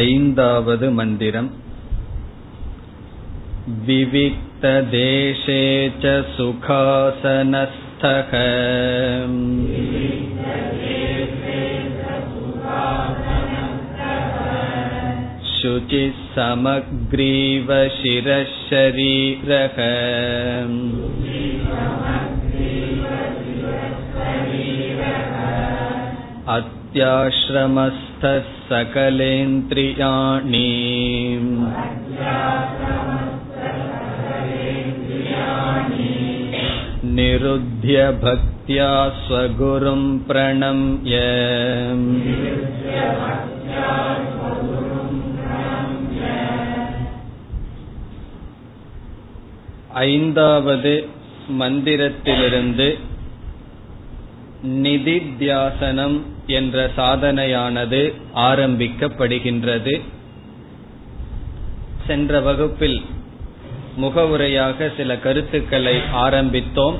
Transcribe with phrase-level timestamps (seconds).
[0.00, 1.48] ऐन्दावद् मन्दिरम्
[3.86, 5.62] विविक्तदेशे
[6.02, 8.32] च सुखासनस्थः
[15.52, 19.78] शुचिः समग्रीव शिरशरीरः
[28.20, 30.70] अत्याश्रमस्थः सकलेन्द्रियाणि
[37.16, 38.90] निरुध्य भक्त्या
[39.26, 41.14] स्वगुरुं प्रणम्य
[50.06, 50.94] ஐந்தாவது
[51.60, 52.88] மந்திரத்திலிருந்து
[54.84, 56.18] நிதித்தியாசனம்
[56.51, 58.01] என்ற சாதனையானது
[58.35, 60.01] ஆரம்பிக்கப்படுகின்றது.
[62.07, 63.01] சென்ற வகுப்பில்
[63.97, 66.97] முகவுரையாக சில கருத்துக்களை ஆரம்பித்தோம்.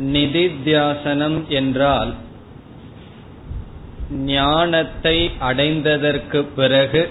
[0.00, 2.14] நிதித்தியாசனம் என்றால்
[4.10, 7.10] ஞானத்தை அடைந்ததற்கு பிறகு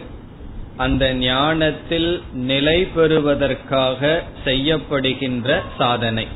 [0.77, 6.27] அந்த ஞானத்தில் நிலை பெறுவதற்காக செய்யப்படுகின்ற சாதனை.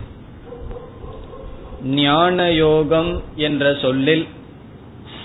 [1.84, 4.28] ஞான யோகம் என்ற சொல்லில்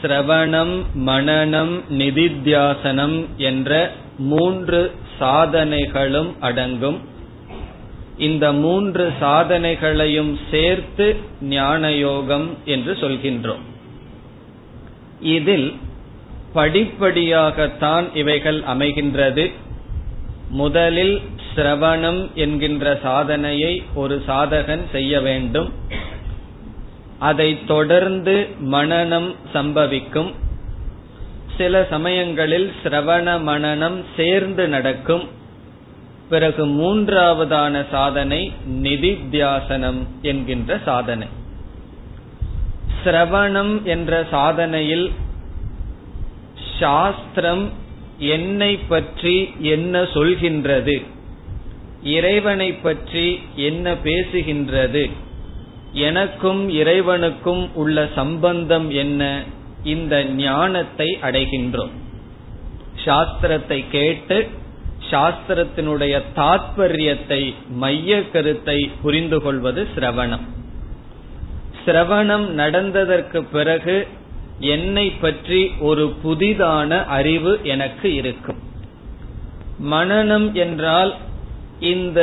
[0.02, 7.00] சிரவணம் மனநம் நிதித்தியாசனம் என்ற மூன்று சாதனைகளும் அடங்கும்.
[8.18, 13.62] இந்த மூன்று சாதனைகளையும் சேர்த்து ஞான யோகம் என்று சொல்கின்றோம்.
[15.20, 15.74] இதில்
[16.54, 19.52] படிப்படியாகத்தான் இவைகள் அமைகின்றது.
[20.48, 21.22] முதலில்
[21.56, 25.72] சிரவணம் என்கின்ற சாதனையை ஒரு சாதகன் செய்ய வேண்டும்.
[27.28, 28.34] அதை தொடர்ந்து
[28.72, 30.30] மனநம் சம்பவிக்கும்.
[31.56, 35.24] சில சமயங்களில் சிரவண மனநம் சேர்ந்து நடக்கும்.
[36.28, 38.40] பிறகு மூன்றாவதான சாதனை
[38.82, 41.28] நிதித்தியாசனம் என்கின்ற சாதனை.
[43.02, 45.06] சிரவணம் என்ற சாதனையில்
[46.78, 47.64] சாஸ்திரம்
[48.34, 49.36] என்னை பற்றி
[49.74, 50.96] என்ன சொல்கின்றது?
[52.16, 53.26] இறைவனை பற்றி
[53.68, 55.04] என்ன பேசுகின்றது?
[55.94, 59.42] எனக்கும் இறைவனுக்கும் உள்ள சம்பந்தம் என்ன?
[59.82, 61.90] இந்த ஞானத்தை அடைகின்றோம்.
[63.04, 64.48] சாஸ்திரத்தை கேட்டு
[65.10, 70.44] சாஸ்திரத்தினுடைய தாத்பரியத்தை மைய கருத்தை புரிந்து கொள்வது சிரவணம்.
[71.86, 74.06] சிரவணம் நடந்ததற்கு பிறகு
[74.58, 78.60] என்னை பற்றி ஒரு புதிதான அறிவு எனக்கு இருக்கும்.
[79.90, 81.14] மனநம் என்றால்
[81.80, 82.20] இந்த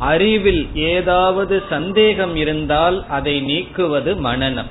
[0.00, 4.70] அறிவில் ஏதாவது சந்தேகம் இருந்தால் அதை நீக்குவது மனநம்.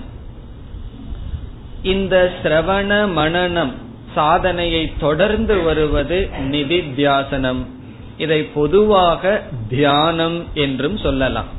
[1.84, 3.73] இந்த சிரவண மனநம்
[4.16, 7.62] சாதனையை தொடர்ந்து வருவது நிதித்தியாசனம்.
[8.17, 11.51] இதை பொதுவாக தியானம் என்றும் சொல்லலாம்.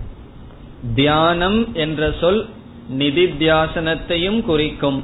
[0.94, 2.48] தியானம் என்ற சொல்
[2.98, 5.00] நிதித்தியாசனத்தையும் குறிக்கும்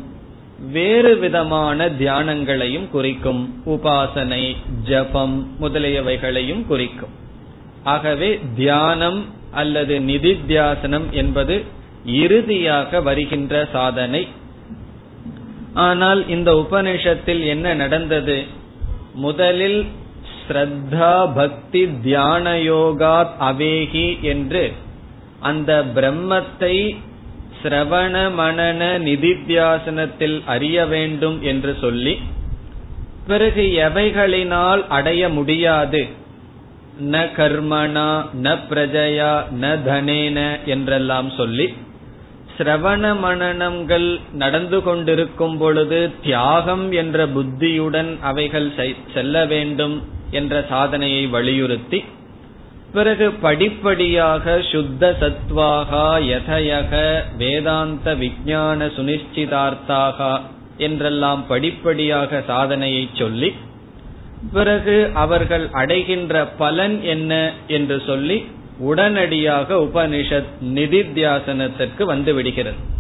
[0.73, 7.25] வேறு விதமான தியானங்களையும் குறிக்கும் உபாசனை ஜபம் முதலியவைகளையும் குறிக்கும்.
[7.93, 9.21] ஆகவே தியானம்
[9.51, 11.57] அல்லது நிதித்தியாசனம் என்பது
[12.23, 14.23] இறுதியாக வருகின்ற சாதனை.
[15.87, 18.37] ஆனால் இந்த உபனிஷத்தில் என்ன நடந்தது?
[19.25, 19.81] முதலில்
[20.39, 24.65] ஸ்ரத்தா பக்தி தியான யோகாத் அவேகி என்று
[25.41, 26.77] அந்த பிரம்மத்தை
[27.61, 32.15] சிரவண மனன நிதித்தியாசனத்தில் அறிய வேண்டும் என்று சொல்லி
[33.27, 36.03] பிறகு எவைகளினால் அடைய முடியாது?
[37.05, 38.11] ந கர்மணா
[38.43, 41.67] ந பிரஜயா ந தனேன என்றெல்லாம் சொல்லி
[42.57, 48.69] சிரவண மனநங்கள் நடந்து கொண்டிருக்கும் பொழுது தியாகம் என்ற புத்தியுடன் அவைகள்
[49.15, 49.97] செல்ல வேண்டும்
[50.31, 52.01] என்ற சாதனையை வலியுறுத்தி
[52.95, 56.93] பிறகு படிப்படியாக சுத்த சத்வாகா யதயக
[57.39, 60.19] வேதாந்த விஞ்ஞான சுனிச்சிதார்த்தாக
[60.79, 63.51] என்றெல்லாம் படிப்படியாக சாதனையை சொல்லி
[64.53, 68.47] பிறகு அவர்கள் அடைகின்ற பலன் என்ன என்று சொல்லி
[68.79, 72.95] உடனடியாக உபனிஷத் நிதித்தியாசனத்திற்கு வந்து விடுகிறது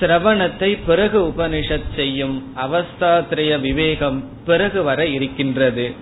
[0.00, 5.92] சிரவணத்தை பிறகு உபனிஷத் செய்யும் அவஸ்தாத்ரய விவேகம் பிறகு வர இருக்கின்றது.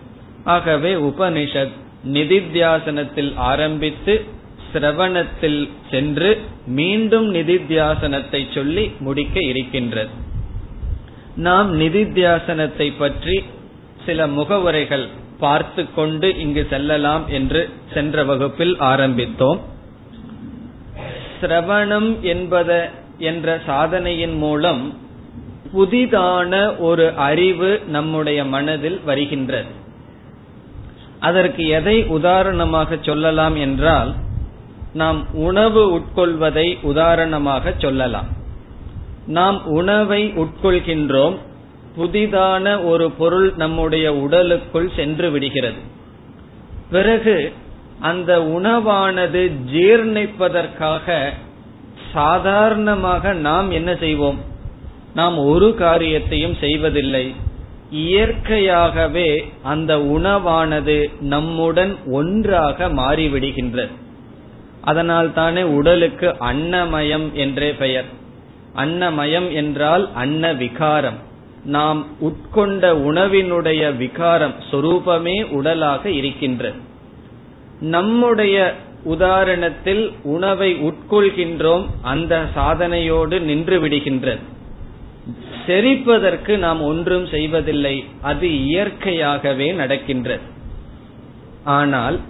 [0.45, 1.77] ஆகவே உபனிஷத்
[2.13, 4.25] நிதித்தியாசனத்தில் ஆரம்பித்து
[4.73, 10.09] சிரவணத்தில் சென்று மீண்டும் நிதித்தியாசனத்தை சொல்லி முடிக்க இருக்கின்றது.
[11.37, 13.45] நாம் நிதித்தியாசனத்தை பற்றி
[14.07, 15.09] சில முகவுரைகள்
[15.39, 19.61] பார்த்து கொண்டு இங்கு செல்லலாம் என்று சென்ற வகுப்பில் ஆரம்பித்தோம்.
[21.41, 24.95] சிரவணம் என்பத என்ற சாதனையின் மூலம்
[25.75, 29.71] புதிதான ஒரு அறிவு நம்முடைய மனதில் வருகின்றது.
[31.21, 34.15] அதற்கு எதை உதாரணமாக சொல்லலாம் என்றால்
[34.93, 38.29] நாம் உணவு உட்கொள்வதை உதாரணமாக சொல்லலாம்.
[39.27, 41.37] நாம் உணவை உட்கொள்கின்றோம்
[41.97, 45.81] புதிதான ஒரு பொருள் நம்முடைய உடலுக்குள் சென்று விடுகிறது.
[46.91, 47.53] பிறகு
[48.01, 51.31] அந்த உணவானது ஜீர்ணிப்பதற்காக
[52.13, 54.39] சாதாரணமாக நாம் என்ன செய்வோம்?
[55.15, 57.35] நாம் ஒரு காரியத்தையும் செய்வதில்லை.
[57.91, 63.91] இயற்கையாகவே அந்த உணவானது நம்முடன் ஒன்றாக மாறிவிடுகின்றது.
[64.81, 68.05] அதனால் தானே உடலுக்கு அன்னமயம் என்றே பெயர்.
[68.77, 71.29] அன்னமயம் என்றால் அன்ன விகாரம்
[71.65, 76.79] நாம் உட்கொண்ட உணவினுடைய விகாரம் சொரூபமே உடலாக இருக்கின்றது
[77.81, 78.75] நம்முடைய
[79.05, 84.39] உதாரணத்தில் உணவை உட்கொள்கின்றோம் அந்த சாதனையோடு நின்று விடுகின்றது
[85.67, 90.41] செரிப்பதற்கு நாம் ஒன்றும் செய்வதில்லை அது இயற்கையாகவே நடக்கின்றது
[91.65, 92.21] ஆனால்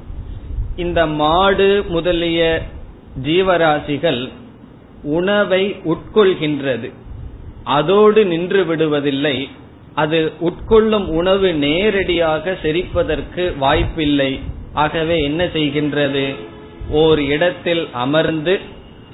[0.76, 2.62] இந்த மாடு முதலிய
[3.22, 4.28] ஜீவராசிகள்
[5.02, 6.92] உணவை உட்கொள்கின்றது.
[7.76, 9.36] அதோடு நின்று விடுவதில்லை.
[9.94, 14.32] அது உட்கொள்ளும் உணவு நேரடியாக செரிப்பதற்கு வாய்ப்பில்லை.
[14.82, 16.24] ஆகவே என்ன செய்கின்றது?
[17.02, 18.54] ஓர் இடத்தில் அமர்ந்து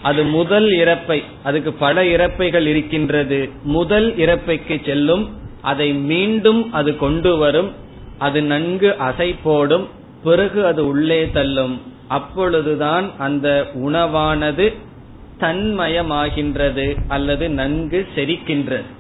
[0.03, 3.39] அது முதல் இறப்பை அதுக்கு பல இறப்பைகள் இருக்கின்றது.
[3.77, 5.25] முதல் இறப்பைக்கு செல்லும்
[5.71, 7.71] அதை மீண்டும் அது கொண்டு வரும்
[8.19, 9.87] அது நன்கு அசை போடும்
[10.25, 11.75] பிறகு அது உள்ளே தள்ளும்.
[12.09, 13.49] அப்பொழுதுதான் அந்த
[13.87, 14.67] உணவானது
[15.41, 18.91] தன்மயமாகின்றது அல்லது நன்கு செரிக்கின்றது.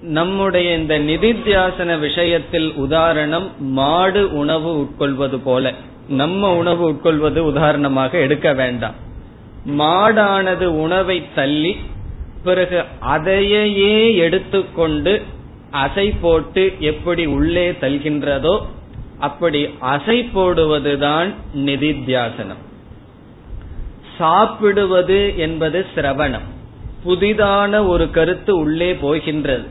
[0.00, 5.74] நம்முடைய இந்த நிதித்தியாசன விஷயத்தில் உதாரணம் மாடு உணவு உட்கொள்வது போல.
[6.08, 8.94] நம்ம உணவு உட்கொள்வது உதாரணமாக எடுக்க வேண்டாம்.
[9.78, 11.76] மாடானது உணவை தள்ளி
[12.44, 15.22] பிறகு அதையே எடுத்துக்கொண்டு
[15.72, 18.60] அசை போட்டு எப்படி உள்ளே தல்கின்றதோ
[19.18, 22.62] அப்படி அசை போடுவதுதான் நிதித்தியாசனம்.
[24.18, 26.46] சாப்பிடுவது என்பது சிரவணம்.
[27.04, 29.66] புதிதான ஒரு கருத்து உள்ளே போகின்றது.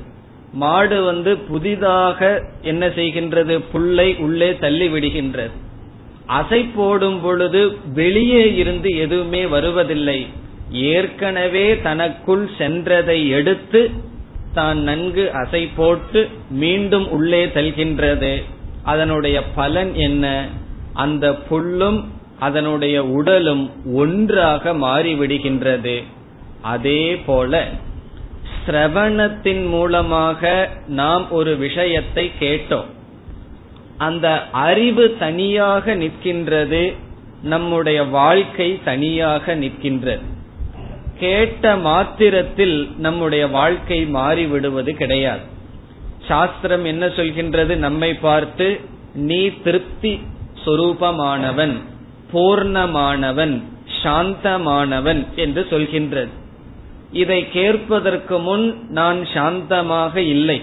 [0.54, 3.64] மாடு வந்து புதிதாக என்ன செய்கின்றது?
[3.72, 5.56] புல்லை உள்ளே தள்ளி விடுகின்றது
[6.28, 10.28] அசை போடும் பொழுது வெளியே இருந்து எதுவுமே வருவதில்லை.
[10.72, 13.92] ஏற்கனவே தனக்குள் சென்றதை எடுத்து
[14.54, 18.44] தான் நன்கு அசை போட்டு மீண்டும் உள்ளே செல்கின்றது
[18.84, 20.48] அதனுடைய பலன் என்ன?
[20.94, 22.00] அந்த புல்லும்
[22.40, 26.04] அதனுடைய உடலும் ஒன்றாக மாறிவிடுகின்றது.
[26.62, 27.68] அதே போல
[28.66, 32.86] சிரவணத்தின் மூலமாக நாம் ஒரு விஷயத்தை கேட்டோம்.
[33.98, 36.94] அந்த அறிவு தனியாக நிற்கின்றது
[37.42, 40.22] நம்முடைய வாழ்க்கை தனியாக நிற்கின்றது.
[41.20, 45.42] கேட்ட மாத்திரத்தில் நம்முடைய வாழ்க்கை மாறிவிடுவது கிடையாது.
[46.28, 47.76] சாஸ்திரம் என்ன சொல்கின்றது?
[47.76, 48.80] நம்மை பார்த்து
[49.14, 50.22] நீ திருப்தி
[50.66, 51.82] சொரூபமானவன்.
[52.32, 53.64] பூர்ணமானவன்
[54.04, 56.34] சாந்தமானவன் என்று சொல்கின்றது.
[57.12, 60.62] இதை கேட்பதற்கு முன் நான் சாந்தமாக இல்லை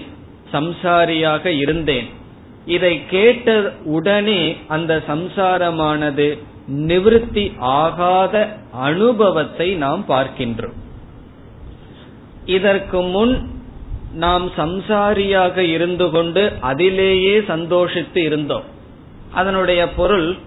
[0.53, 2.07] சம்சாரியாக இருந்தேன்.
[2.65, 6.27] இதை கேட்ட உடனே அந்த சம்சாரமானது
[6.87, 8.35] நிவிருத்தி ஆகாத
[8.71, 10.77] அனுபவத்தை நாம் பார்க்கின்றோம்.
[12.45, 13.35] இதற்கு முன்
[14.13, 18.63] நாம் சம்சாரியாக இருந்து கொண்டு அதிலேயே சந்தோஷித்து இருந்தோம்.
[19.33, 20.37] அதனுடைய பொருள்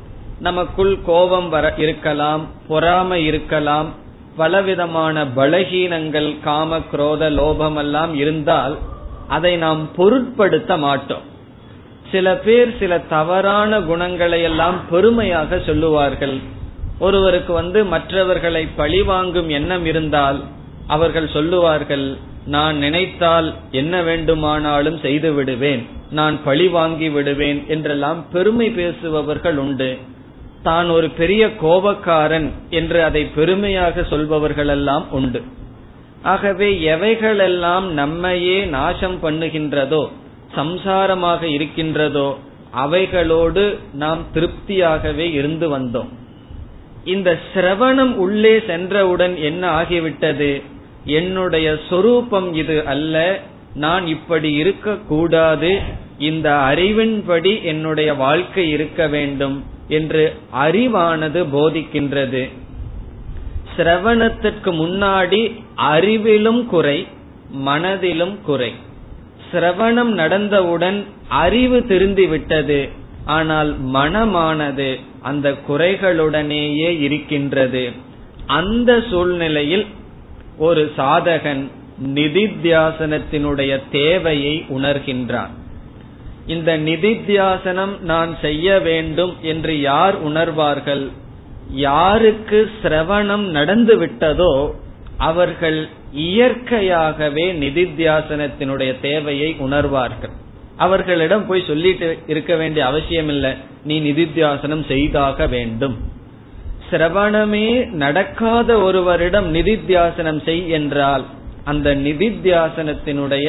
[0.41, 3.89] நமக்குள் கோபம் வர இருக்கலாம் பொறாமை இருக்கலாம்
[4.37, 8.75] பலவிதமான பலகீனங்கள் காம குரோத லோபம் எல்லாம் இருந்தால்
[9.29, 11.25] அதை நாம் பொருட்படுத்த மாட்டோம்.
[12.11, 16.37] சில பேர் சில தவறான குணங்களை எல்லாம் பெருமையாக சொல்லுவார்கள்.
[16.99, 20.39] ஒருவருக்கு வந்து மற்றவர்களை பழிவாங்கும் எண்ணம் இருந்தால்
[20.87, 22.07] அவர்கள் சொல்லுவார்கள்
[22.47, 25.83] நான் நினைத்தால் என்ன வேண்டுமானாலும் செய்து விடுவேன்.
[26.11, 29.91] நான் பழி வாங்கி விடுவேன் என்றெல்லாம் பெருமை பேசுபவர்கள் உண்டு.
[30.63, 35.43] தான் ஒரு பெரிய கோபக்காரன் என்று அதை பெருமையாக சொல்பவர்களெல்லாம் உண்டு.
[36.23, 40.09] ஆகவே எவைகளெல்லாம் நம்மையே நாசம் பண்ணுகின்றதோ
[40.57, 42.29] சம்சாரமாக இருக்கின்றதோ
[42.71, 46.11] அவைகளோடு நாம் திருப்தியாகவே இருந்து வந்தோம்.
[47.05, 50.63] இந்த சிரவணம் உள்ளே சென்றவுடன் என்ன ஆகிவிட்டது?
[51.05, 53.41] என்னுடைய சொரூபம் இது அல்ல
[53.75, 55.81] நான் இப்படி இருக்க கூடாது
[56.19, 59.77] இந்த அறிவின்படி என்னுடைய வாழ்க்கை இருக்க வேண்டும்.
[59.89, 62.43] என்று அறிவானது போதிக்கின்றது.
[63.77, 65.43] சிரவணத்திற்கு முன்னாடி
[65.77, 67.07] அறிவிலும் குறை
[67.51, 68.73] மனதிலும் குறை.
[69.53, 72.89] சிரவணம் நடந்தவுடன் அறிவு திருந்தி விட்டது
[73.27, 77.91] ஆனால் மனமானது அந்த குறைகளுடனேயே இருக்கின்றது.
[78.47, 79.87] அந்த சூழ்நிலையில்
[80.59, 81.71] ஒரு சாதகன்
[82.15, 85.55] நிதித்தியாசனத்தினுடைய தேவையை உணர்கின்றான்.
[86.49, 91.05] இந்த நிதித்தியாசனம் நான் செய்ய வேண்டும் என்று யார் உணர்வார்கள்?
[91.71, 94.53] யாருக்கு சிரவணம் நடந்து விட்டதோ
[95.17, 95.79] அவர்கள்
[96.13, 100.35] இயற்கையாகவே நிதித்தியாசனத்தினுடைய தேவையை உணர்வார்கள்.
[100.77, 103.53] அவர்களிடம் போய் சொல்லிட்டு இருக்க வேண்டிய அவசியம் இல்லை
[103.85, 105.97] நீ நிதித்தியாசனம் செய்தாக வேண்டும்.
[106.91, 107.69] சிரவணமே
[108.03, 111.25] நடக்காத ஒருவரிடம் நிதித்தியாசனம் செய் என்றால்
[111.65, 113.47] அந்த நிதித்தியாசனத்தினுடைய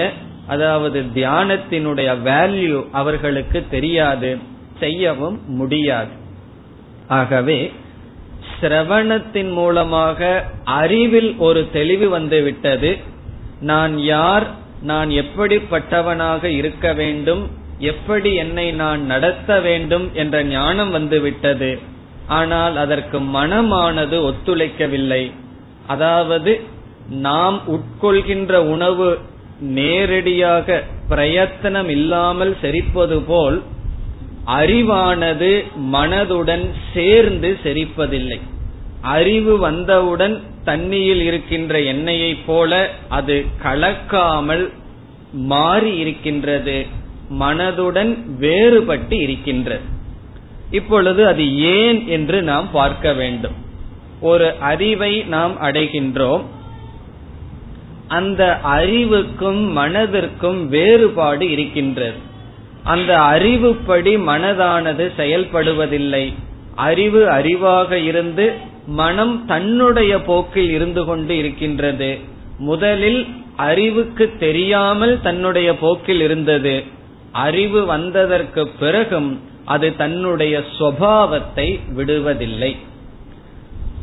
[0.53, 4.31] அதாவது தியானத்தினுடைய வேல்யூ அவர்களுக்கு தெரியாது
[4.79, 6.13] செய்யவும் முடியாது.
[7.17, 7.59] ஆகவே
[8.59, 10.19] சிரவணத்தின் மூலமாக
[10.81, 12.91] அறிவில் ஒரு தெளிவு வந்துவிட்டது.
[13.71, 14.45] நான் யார்
[14.81, 17.43] நான் எப்படிப்பட்டவனாக இருக்க வேண்டும்
[17.91, 21.71] எப்படி என்னை நான் நடத்த வேண்டும் என்ற ஞானம் வந்து விட்டது
[22.37, 25.23] ஆனால் அதற்கு மனமானது ஒத்துழைக்கவில்லை.
[25.93, 26.51] அதாவது
[27.27, 29.07] நாம் உட்கொள்கின்ற உணவு
[29.59, 33.63] நேரடியாக பிரயத்தனம் இல்லாமல் செரிப்பது போல்
[34.45, 35.63] அறிவானது
[35.93, 38.39] மனதுடன் சேர்ந்து செரிப்பதில்லை.
[39.01, 44.69] அறிவு வந்தவுடன் தண்ணியில் இருக்கின்ற எண்ணெயை போல அது கலக்காமல்
[45.31, 46.85] மாறி இருக்கின்றது
[47.39, 49.81] மனதுடன் வேறுபட்டு இருக்கின்றது.
[50.71, 53.53] இப்பொழுது அது ஏன் என்று நாம் பார்க்க வேண்டும்.
[54.21, 56.41] ஒரு அறிவை நாம் அடைகின்றோம்.
[58.09, 58.43] அந்த
[58.77, 62.17] அறிவுக்கும் மனதிற்கும் வேறுபாடு இருக்கின்றது.
[62.83, 66.25] அந்த அறிவுப்படி மனதானது செயல்படுவதில்லை.
[66.75, 68.45] அறிவு அறிவாக இருந்து
[68.99, 72.11] மனம் தன்னுடைய போக்கில் இருந்து கொண்டு இருக்கின்றது.
[72.59, 73.21] முதலில்
[73.55, 76.75] அறிவுக்கு தெரியாமல் தன்னுடைய போக்கில் இருந்தது.
[77.31, 79.31] அறிவு வந்ததற்கு பிறகும்
[79.65, 82.71] அது தன்னுடைய சுவாவத்தை விடுவதில்லை.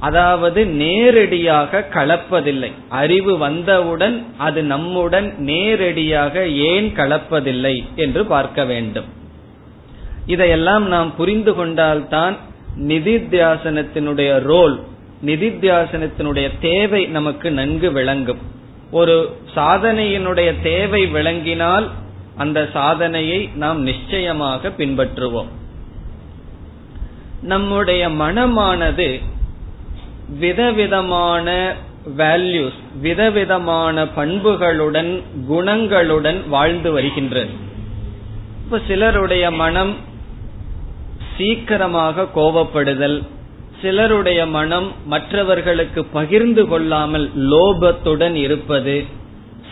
[0.06, 2.70] அதாவது நேரடியாக கலப்பதில்லை.
[3.02, 6.34] அறிவு வந்தவுடன் அது நம்முடன் நேரடியாக
[6.72, 9.08] ஏன் கலப்பதில்லை என்று பார்க்க வேண்டும்.
[10.26, 12.36] இதையெல்லாம் நாம் புரிந்து கொண்டால்தான்
[12.90, 14.76] நிதித்தியாசனத்தினுடைய ரோல்
[15.24, 18.42] நிதித்தியாசனத்தினுடைய தேவை நமக்கு நன்கு விளங்கும்.
[18.90, 19.14] ஒரு
[19.54, 21.86] சாதனையினுடைய தேவை விளங்கினால்
[22.36, 25.50] அந்த சாதனையை நாம் நிச்சயமாக பின்பற்றுவோம்.
[27.42, 29.08] நம்முடைய மனமானது
[30.28, 31.74] விதவிதமான
[32.16, 37.48] வேல்யூஸ் விதவிதமான பண்புகளுடன் குணங்களுடன் வாழ்ந்து வருகின்றது.
[38.64, 39.94] இப்ப சிலருடைய மனம்
[41.36, 43.22] சீக்கிரமாக கோபப்படுதல்
[43.82, 49.04] சிலருடைய மனம் மற்றவர்களுக்கு பகிர்ந்து கொள்ளாமல் லோபத்துடன் இருப்பது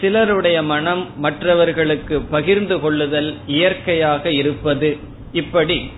[0.00, 4.96] சிலருடைய மனம் மற்றவர்களுக்கு பகிர்ந்து கொள்ளுதல் இயற்கையாக இருப்பது
[5.32, 5.90] இப்படி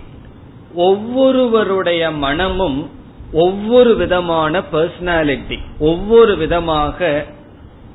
[0.75, 2.89] ஒவ்வொருவருடைய மனமும்
[3.31, 7.25] ஒவ்வொரு விதமான பர்சனாலிட்டி ஒவ்வொரு விதமாக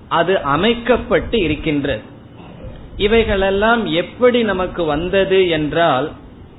[0.09, 2.03] அது அமைக்கப்பட்டு இருக்கின்றது.
[2.97, 6.11] இவைகளெல்லாம் எப்படி நமக்கு வந்தது என்றால்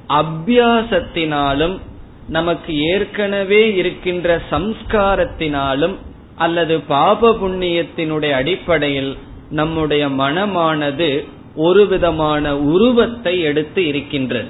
[0.10, 1.80] அபியாசத்தினாலும்
[2.28, 5.96] நமக்கு ஏற்கனவே இருக்கின்ற சம்ஸ்காரத்தினாலும்
[6.36, 9.18] அல்லது பாப புண்ணியத்தினுடைய அடிப்படையில்
[9.50, 14.48] நம்முடைய மனமானது ஒரு விதமான உருவத்தை எடுத்து இருக்கின்றது.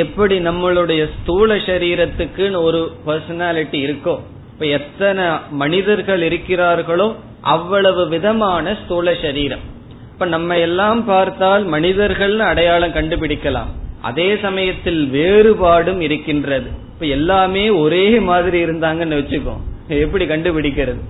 [0.00, 4.14] எப்படி நம்மளுடைய ஸ்தூல சரீரத்துக்குன்னு ஒரு பர்சனாலிட்டி இருக்கோ
[4.52, 7.06] இப்ப எத்தனை மனிதர்கள் இருக்கிறார்களோ
[7.40, 9.64] அவ்வளவு விதமான ஸ்தூல சரீரம்.
[10.12, 13.70] இப்ப நம்ம எல்லாம் பார்த்தால் மனிதர்கள்னு அடையாளம் கண்டுபிடிக்கலாம்.
[14.00, 16.68] அதே சமயத்தில் வேறுபாடும் இருக்கின்றது.
[16.94, 19.56] இப்ப எல்லாமே ஒரே மாதிரி இருந்தாங்கன்னு வச்சுக்கோ
[20.04, 21.02] எப்படி கண்டுபிடிக்கிறது?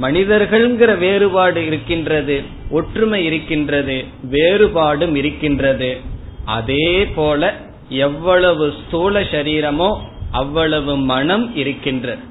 [0.00, 2.36] மனிதர்கள்ங்கிற வேறுபாடு இருக்கின்றது
[2.70, 5.90] ஒற்றுமை இருக்கின்றது வேறுபாடும் இருக்கின்றது.
[6.58, 7.52] அதே போல
[7.90, 9.96] எவ்வளவு ஸ்தூல சரீரமோ
[10.30, 12.22] அவ்வளவு மனம் இருக்கின்றது.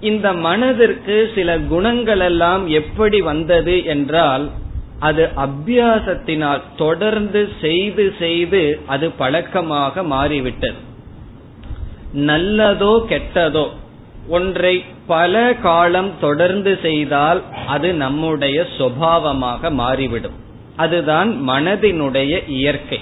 [0.00, 4.50] இந்த மனதிற்கு சில குணங்கள் எல்லாம் எப்படி வந்தது என்றால்
[4.98, 10.76] அது அபியாசத்தினால் தொடர்ந்து செய்து செய்து அது பழக்கமாக மாறிவிட்டது.
[12.14, 13.66] நல்லதோ கெட்டதோ
[14.28, 20.38] ஒன்றை பல காலம் தொடர்ந்து செய்தால் அது நம்முடைய சுவாவமாக மாறிவிடும்.
[20.76, 23.00] அதுதான் மனதினுடைய இயற்கை.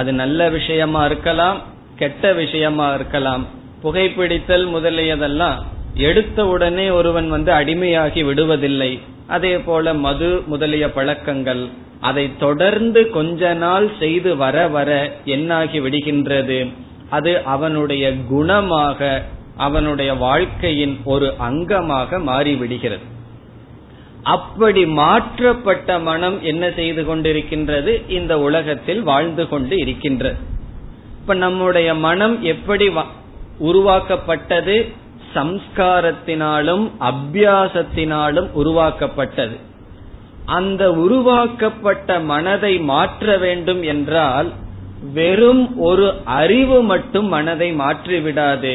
[0.00, 1.58] அது நல்ல விஷயமா இருக்கலாம்
[2.00, 3.44] கெட்ட விஷயமா இருக்கலாம்.
[3.82, 5.58] புகைப்பிடித்தல் முதலியதெல்லாம்
[6.06, 8.92] எடுத்த உடனே ஒருவன் வந்து அடிமையாகி விடுவதில்லை.
[9.36, 11.62] அதே போல மது முதலிய பழக்கங்கள்.
[12.00, 14.90] அதை தொடர்ந்து கொஞ்ச நாள் செய்து வர வர
[15.36, 16.58] என்னாகி விடுகின்றது.
[17.16, 19.10] அது அவனுடைய குணமாக
[19.66, 23.06] அவனுடைய வாழ்க்கையின் ஒரு அங்கமாக மாறிவிடுகிறது.
[24.28, 27.92] அப்படி மாற்றப்பட்ட மனம் என்ன செய்து கொண்டிருக்கின்றது?
[28.08, 30.40] இந்த உலகத்தில் வாழ்ந்து கொண்டு இருக்கின்றது.
[31.20, 32.86] இப்ப நம்முடைய மனம் எப்படி
[33.58, 34.76] உருவாக்கப்பட்டது?
[35.34, 39.56] சம்ஸ்காரத்தினாலும் அபியாசத்தினாலும் உருவாக்கப்பட்டது.
[40.44, 44.48] அந்த உருவாக்கப்பட்ட மனதை மாற்ற வேண்டும் என்றால்
[45.12, 48.74] வெறும் ஒரு அறிவு மட்டும் மனதை மாற்றிவிடாது.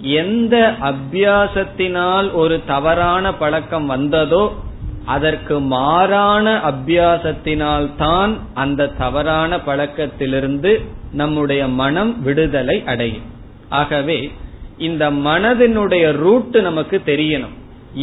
[0.00, 4.44] எந்த அபியாசத்தினால் ஒரு தவறான பழக்கம் வந்ததோ
[5.14, 10.72] அதற்கு மாறான அபியாசத்தினால் தான் அந்த தவறான பழக்கத்திலிருந்து
[11.20, 13.26] நம்முடைய மனம் விடுதலை அடையும்.
[13.80, 14.18] ஆகவே
[14.88, 17.54] இந்த மனதினுடைய ரூட் நமக்கு தெரியணும்.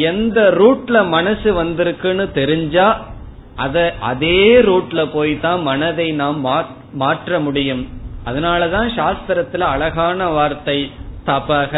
[0.10, 2.88] எந்த ரூட்ல மனசு வந்திருக்குன்னு தெரிஞ்சா
[3.66, 3.78] அத
[4.12, 6.40] அதே ரூட்ல போய் தான் மனதை நாம்
[7.04, 7.84] மாற்ற முடியும்.
[8.30, 10.80] அதனாலதான் சாஸ்திரத்துல அழகான வார்த்தை
[11.30, 11.74] தபக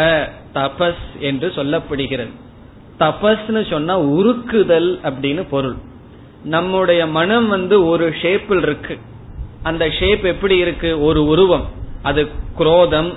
[0.56, 2.34] தபஸ் என்று சொல்லப்படுகிறது.
[3.00, 5.74] தபஸ்னு சொன்னா உருக்குதல் அப்படின்னு பொருள்.
[6.44, 8.98] நம்முடைய மனம் வந்து ஒரு ஷேப்பில் இருக்கு.
[9.62, 11.02] அந்த ஷேப் எப்படி இருக்கு?
[11.02, 11.66] ஒரு உருவம்.
[12.02, 12.28] அது
[12.58, 13.12] குரோதம்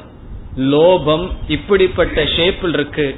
[0.58, 3.16] லோபம் இப்படிப்பட்ட ஷேப்பில் இருக்கு.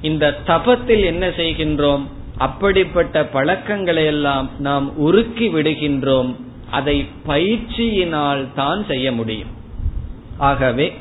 [0.00, 2.02] இந்த தபத்தில் என்ன செய்கின்றோம்?
[2.38, 6.34] அப்படிப்பட்ட பழக்கங்களை எல்லாம் நாம் உருக்கி விடுகின்றோம்.
[6.70, 9.48] அதை பயிற்சியினால் தான் செய்ய முடியும்.
[10.38, 10.96] ஆகவே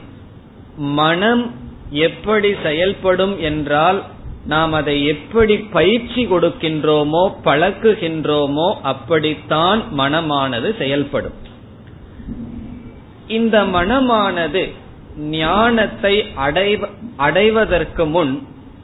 [0.77, 1.53] மனம்
[1.89, 4.03] எப்படி செயல்படும் என்றால்
[4.47, 11.37] நாம் அதை எப்படி பயிற்சி கொடுக்கின்றோமோ பழக்குகின்றோமோ அப்படித்தான் மனமானது செயல்படும்.
[13.27, 14.63] இந்த மனமானது
[15.37, 16.15] ஞானத்தை
[17.27, 18.33] அடைவதற்கு முன்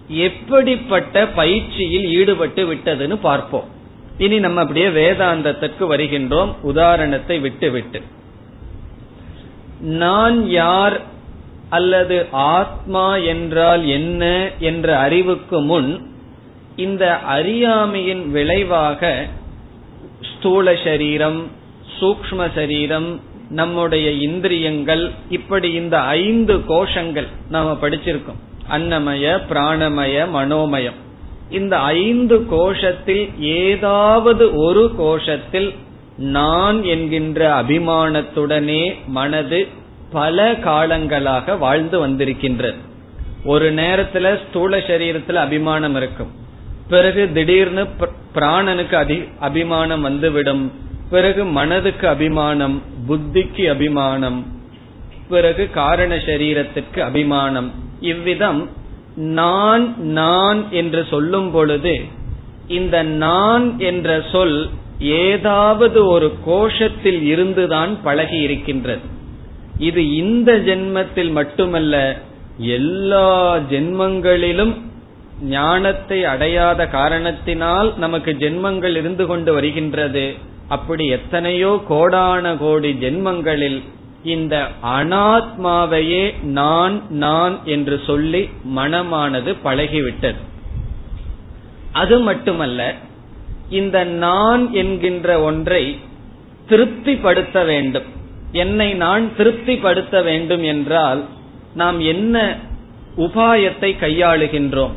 [0.08, 3.68] எப்படிப்பட்ட பயிற்சியில் ஈடுபட்டு விட்டதுன்னு பார்ப்போம்.
[4.18, 6.52] இனி நம்ம அப்படியே வேதாந்தத்திற்கு வருகின்றோம்.
[6.62, 8.02] உதாரணத்தை விட்டுவிட்டு.
[10.02, 10.98] நான் யார்
[11.72, 14.24] அல்லது ஆத்மா என்றால் என்ன
[14.60, 15.90] என்ற அறிவுக்கு முன்
[16.76, 17.04] இந்த
[17.36, 19.02] அறியாமையின் விளைவாக
[20.32, 21.40] ஸ்தூல சரீரம்
[22.00, 23.10] சூக்ம சரீரம்
[23.50, 28.40] நம்முடைய இந்திரியங்கள் இப்படி இந்த ஐந்து கோஷங்கள் நாம படிச்சிருக்கோம்.
[28.72, 31.00] அன்னமய பிராணமய மனோமயம்.
[31.50, 35.70] இந்த ஐந்து கோஷத்தில் ஏதாவது ஒரு கோஷத்தில்
[36.18, 39.62] நான் என்கின்ற அபிமானத்துடனே மனது
[40.12, 42.80] பல காலங்களாக வாழ்ந்து வந்திருக்கின்றது.
[43.46, 46.32] ஒரு நேரத்துல ஸ்தூல சரீரத்துல அபிமானம் இருக்கும்.
[46.90, 47.88] பிறகு திடீர்னு
[48.36, 50.72] பிராணனுக்கு அதி அபிமானம் வந்துவிடும்.
[51.10, 54.46] பிறகு மனதுக்கு அபிமானம் புத்திக்கு அபிமானம்
[55.30, 57.72] பிறகு காரண சரீரத்திற்கு அபிமானம்.
[58.00, 58.70] இவ்விதம்
[59.16, 62.02] நான் நான் என்று சொல்லும் பொழுது
[62.68, 64.70] இந்த நான் என்ற சொல்
[65.00, 69.20] ஏதாவது ஒரு கோஷத்தில் இருந்துதான் பழகி இருக்கின்றது.
[69.88, 71.96] இது இந்த ஜென்மத்தில் மட்டுமல்ல
[72.78, 73.28] எல்லா
[73.72, 74.74] ஜென்மங்களிலும்
[75.54, 80.26] ஞானத்தை அடையாத காரணத்தினால் நமக்கு ஜென்மங்கள் இருந்து கொண்டு வருகின்றது.
[80.68, 83.80] அப்படி எத்தனையோ கோடான கோடி ஜென்மங்களில்
[84.34, 84.56] இந்த
[84.98, 86.24] அனாத்மாவையே
[86.60, 88.42] நான் நான் என்று சொல்லி
[88.78, 90.42] மனமானது பழகிவிட்டது.
[92.02, 92.82] அது மட்டுமல்ல
[93.80, 95.84] இந்த நான் என்கின்ற ஒன்றை
[96.70, 98.08] திருப்திப்படுத்த வேண்டும்.
[98.52, 101.26] என்னை நான் திருப்திப்படுத்த வேண்டும் என்றால்
[101.76, 102.58] நாம் என்ன
[103.18, 104.92] உபாயத்தை கையாளுகின்றோம்?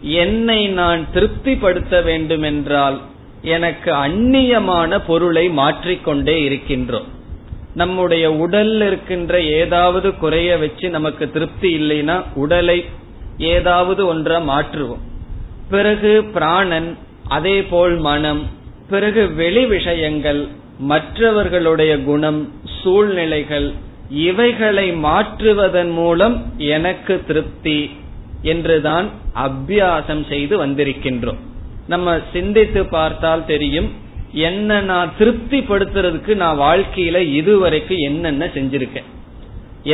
[0.00, 3.00] என்னை நான் திருப்திப்படுத்த வேண்டும் என்றால்
[3.42, 7.08] எனக்கு அந்நியமான பொருளை மாற்றிக்கொண்டே இருக்கின்றோம்.
[7.74, 12.84] நம்முடைய உடல்ல இருக்கின்ற ஏதாவது குறைய வச்சு நமக்கு திருப்தி இல்லைன்னா உடலை
[13.38, 15.00] ஏதாவது ஒன்றை மாற்றுவோம்.
[15.70, 16.96] பிறகு பிராணன்
[17.28, 18.46] அதே போல் மனம்.
[18.88, 23.68] பிறகு வெளி விஷயங்கள் மற்றவர்களுடைய குணம் சூழ்நிலைகள்
[24.26, 26.36] இவைகளை மாற்றுவதன் மூலம்
[26.74, 27.78] எனக்கு திருப்தி
[28.52, 29.06] என்றுதான்
[29.46, 31.40] அபியாசம் செய்து வந்திருக்கின்றோம்.
[31.86, 33.88] நம்ம சிந்தித்து பார்த்தால் தெரியும்
[34.48, 39.08] என்ன நான் திருப்தி படுத்துறதுக்கு நான் வாழ்க்கையில இதுவரைக்கும் என்னென்ன செஞ்சிருக்கேன்.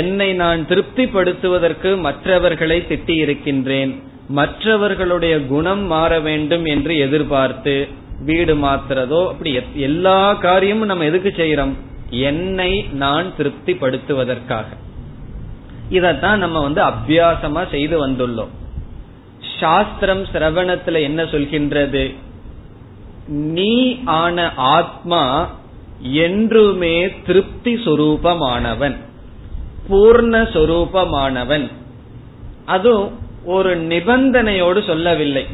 [0.01, 3.92] என்னை நான் திருப்திப்படுத்துவதற்கு மற்றவர்களை திட்டியிருக்கின்றேன்.
[4.29, 7.75] மற்றவர்களுடைய குணம் மாற வேண்டும் என்று எதிர்பார்த்து
[8.25, 9.51] வீடு மாத்துறதோ அப்படி
[9.88, 11.75] எல்லா காரியமும் நம்ம எதுக்கு செய்யறோம்
[12.20, 14.64] என்னை நான் திருப்திப்படுத்துவதற்காக.
[15.90, 18.48] இதத்தான் நம்ம வந்து அபியாசமா செய்து வந்துள்ளோம்.
[19.61, 22.14] சாஸ்திரம் சிரவணத்துல என்ன சொல்கின்றது?
[23.27, 25.50] நீ ஆன ஆத்மா
[26.00, 28.96] என்றுமே திருப்தி சொரூபமானவன்.
[29.90, 31.70] பூர்ணஸ்வரூபமானவன்
[32.64, 35.46] அதுவும் ஒரு நிபந்தனையோடு சொல்லவில்லை.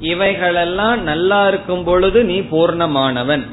[0.00, 3.46] இவைகளெல்லாம் நல்லா இருக்கும் பொழுது நீ பூர்ணமானவன்.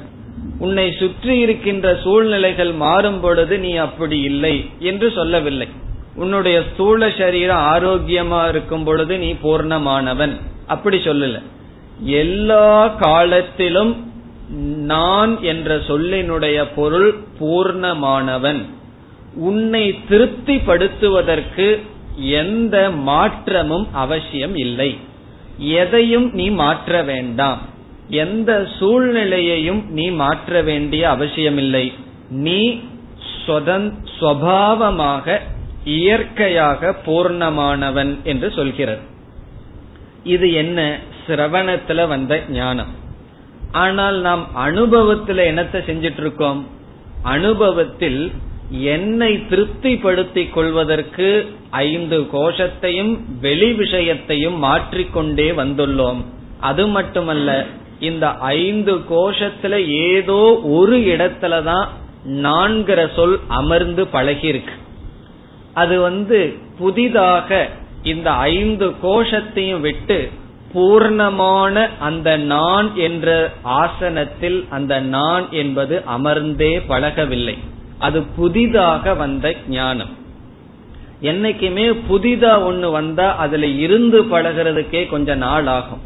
[0.59, 5.67] உன்னை சுற்றி இருக்கின்ற சூழ்நிலைகள் மாறும் பொழுது நீ அப்படி இல்லை என்று சொல்லவில்லை.
[6.15, 10.31] உன்னுடைய ஸ்தூல சரீரம் ஆரோக்கியமா இருக்கும் பொழுது நீ பூர்ணமானவன்.
[10.67, 11.41] அப்படி சொல்லல.
[12.03, 14.13] எல்லா காலத்திலும்
[14.75, 18.61] நான் என்ற சொல்லினுடைய பொருள் பூர்ணமானவன்.
[19.35, 21.81] உன்னை திருப்திப்படுத்துவதற்கு
[22.15, 24.97] எந்த மாற்றமும் அவசியம் இல்லை.
[25.57, 27.61] எதையும் நீ மாற்ற வேண்டாம்.
[28.09, 31.93] எந்த சூழ்நிலையையும் நீ மாற்ற வேண்டிய அவசியமில்லை.
[32.29, 32.79] நீ
[34.19, 35.39] சுவாவமாக
[35.83, 39.01] இயற்கையாக பூர்ணமானவன் என்று சொல்கிறது
[40.23, 40.79] இது என்ன?
[41.27, 42.93] சிரவணத்துல வந்த ஞானம்.
[43.71, 46.67] ஆனால் நாம் அனுபவத்துல என்னத்தை செஞ்சிட்டு இருக்கோம்
[47.23, 48.31] அனுபவத்தில்
[48.69, 51.29] என்னை திருப்திப்படுத்திக் கொள்வதற்கு
[51.69, 56.21] ஐந்து கோஷத்தையும் வெளி விஷயத்தையும் மாற்றிக்கொண்டே வந்துள்ளோம்.
[56.59, 57.49] அது மட்டுமல்ல
[57.99, 61.87] இந்த ஐந்து கோஷத்துல ஏதோ ஒரு இடத்துலதான்
[62.27, 64.75] நான்கிற சொல் அமர்ந்து பழகிருக்கு
[65.73, 67.69] அது வந்து புதிதாக
[68.03, 70.29] இந்த ஐந்து கோஷத்தையும் விட்டு
[70.73, 77.57] பூர்ணமான அந்த நான் என்ற ஆசனத்தில் அந்த நான் என்பது அமர்ந்தே பழகவில்லை.
[77.99, 80.09] அது புதிதாக வந்த ஞானம்.
[81.21, 86.01] என்னைக்குமே புதிதா ஒண்ணு வந்தா அதுல இருந்து பழகிறதுக்கே கொஞ்ச நாள் ஆகும்.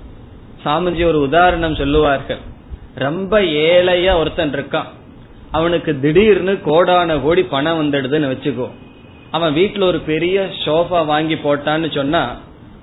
[0.65, 2.37] சாமிஜி ஒரு உதாரணம் சொல்லுவார்கள்.
[2.95, 4.89] ரொம்ப ஏழையா ஒருத்தன் இருக்கான்.
[5.51, 8.69] அவனுக்கு திடீர்னு கோடான கோடி பணம் வந்துடுதுன்னு வச்சுக்கோ.
[9.31, 12.35] அவன் வீட்டுல ஒரு பெரிய சோஃபா வாங்கி போட்டான்னு சொன்னா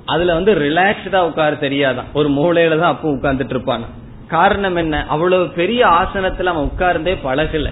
[0.06, 2.12] அதுல வந்து ரிலாக்ஸ்டா உட்கார தெரியாதான்.
[2.14, 3.84] ஒரு மூளையில தான் அப்போ உட்கார்ந்துட்டு இருப்பான்.
[4.28, 5.06] காரணம் என்ன?
[5.08, 7.70] அவ்வளவு பெரிய ஆசனத்துல அவன் உட்கார்ந்தே பழகல.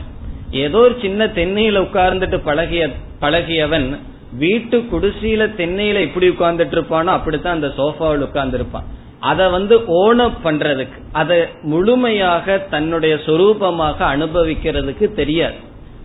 [0.51, 2.91] ஏதோ ஒரு சின்ன தென்னையில உட்கார்ந்துட்டு பழகிய
[3.21, 3.99] பழகியவன்
[4.39, 8.85] வீட்டு குடிசையில தென்னையில இப்படி உட்கார்ந்துட்டு இருப்பானோ அப்படித்தான் அந்த சோஃபாவில் உட்கார்ந்து இருப்பான்
[9.21, 15.55] அதை வந்து ஓன பண்றதுக்கு அதை முழுமையாக தன்னுடைய சொரூபமாக அனுபவிக்கிறதுக்கு தெரியாது.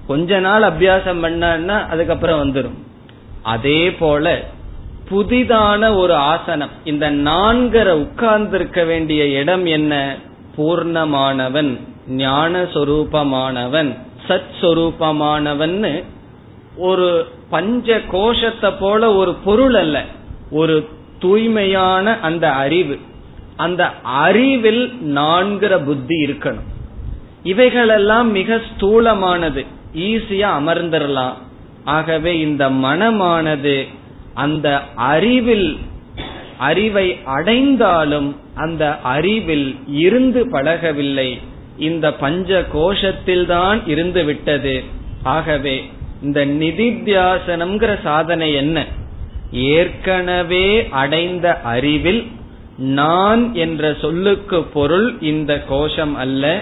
[0.07, 2.77] கொஞ்ச நாள் அபியாசம் பண்ணா அதுக்கப்புறம் வந்துடும்
[3.43, 4.43] அதே போல
[5.09, 10.15] புதிதான ஒரு ஆசனம் இந்த நான்கரை உட்கார்ந்திருக்க வேண்டிய இடம் என்ன?
[10.57, 16.03] பூர்ணமானவன் ஞான சொரூபமானவன் சத் சொரூபமானவன்
[16.77, 20.05] ஒரு பஞ்ச கோஷத்தை போல ஒரு பொருள் அல்ல.
[20.51, 20.87] ஒரு
[21.19, 22.99] தூய்மையான அந்த அறிவு
[23.55, 26.67] அந்த அறிவில் நான்கிற புத்தி இருக்கணும்.
[27.43, 29.65] இவைகளெல்லாம் மிக ஸ்தூலமானது.
[29.95, 31.33] ஈஸியா அமர்ந்துடலாம்
[31.83, 33.87] ஆகவே இந்த மனமானது
[34.33, 35.77] அந்த அறிவில்
[36.57, 41.39] அறிவை அடைந்தாலும் அந்த அறிவில் இருந்து பழகவில்லை.
[41.77, 44.83] இந்த பஞ்ச கோஷத்தில் தான் இருந்து விட்டது.
[45.23, 45.75] ஆகவே
[46.23, 48.85] இந்த நிதித்தியாசனம்ங்கிற சாதனை என்ன?
[49.51, 52.27] ஏற்கனவே அடைந்த அறிவில்
[52.77, 56.61] நான் என்ற சொல்லுக்கு பொருள் இந்த கோஷம் அல்ல.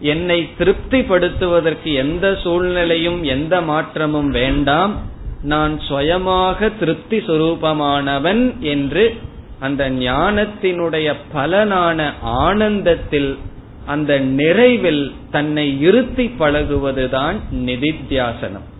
[0.00, 4.94] என்னை திருப்திப்படுத்துவதற்கு எந்த சூழ்நிலையும் எந்த மாற்றமும் வேண்டாம்.
[5.42, 9.14] நான் சுயமாக திருப்தி சுரூபமானவன் என்று
[9.60, 13.38] அந்த ஞானத்தினுடைய பலனான ஆனந்தத்தில்
[13.86, 18.76] அந்த நிறைவில் தன்னை இருத்தி பழகுவதுதான் நிதித்தியாசனம்.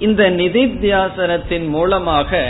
[0.00, 2.40] இந்த நிதித்தியாசனத்தின் மூலமாக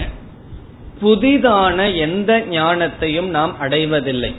[1.03, 4.33] புதிதான எந்த ஞானத்தையும் நாம் அடைவதில்லை.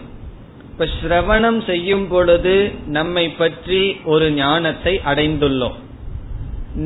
[0.71, 2.55] இப்ப சிரவணம் செய்யும் பொழுது
[2.97, 5.77] நம்மை பற்றி ஒரு ஞானத்தை அடைந்துள்ளோம்.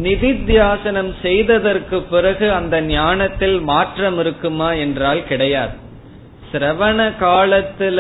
[0.04, 5.76] நிதித்தியாசனம் செய்ததற்கு பிறகு அந்த ஞானத்தில் மாற்றம் இருக்குமா என்றால் கிடையாது.
[6.52, 8.00] சிரவண காலத்துல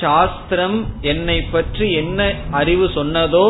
[0.00, 0.78] சாஸ்திரம்
[1.12, 3.46] என்னை பற்றி என்ன அறிவு சொன்னதோ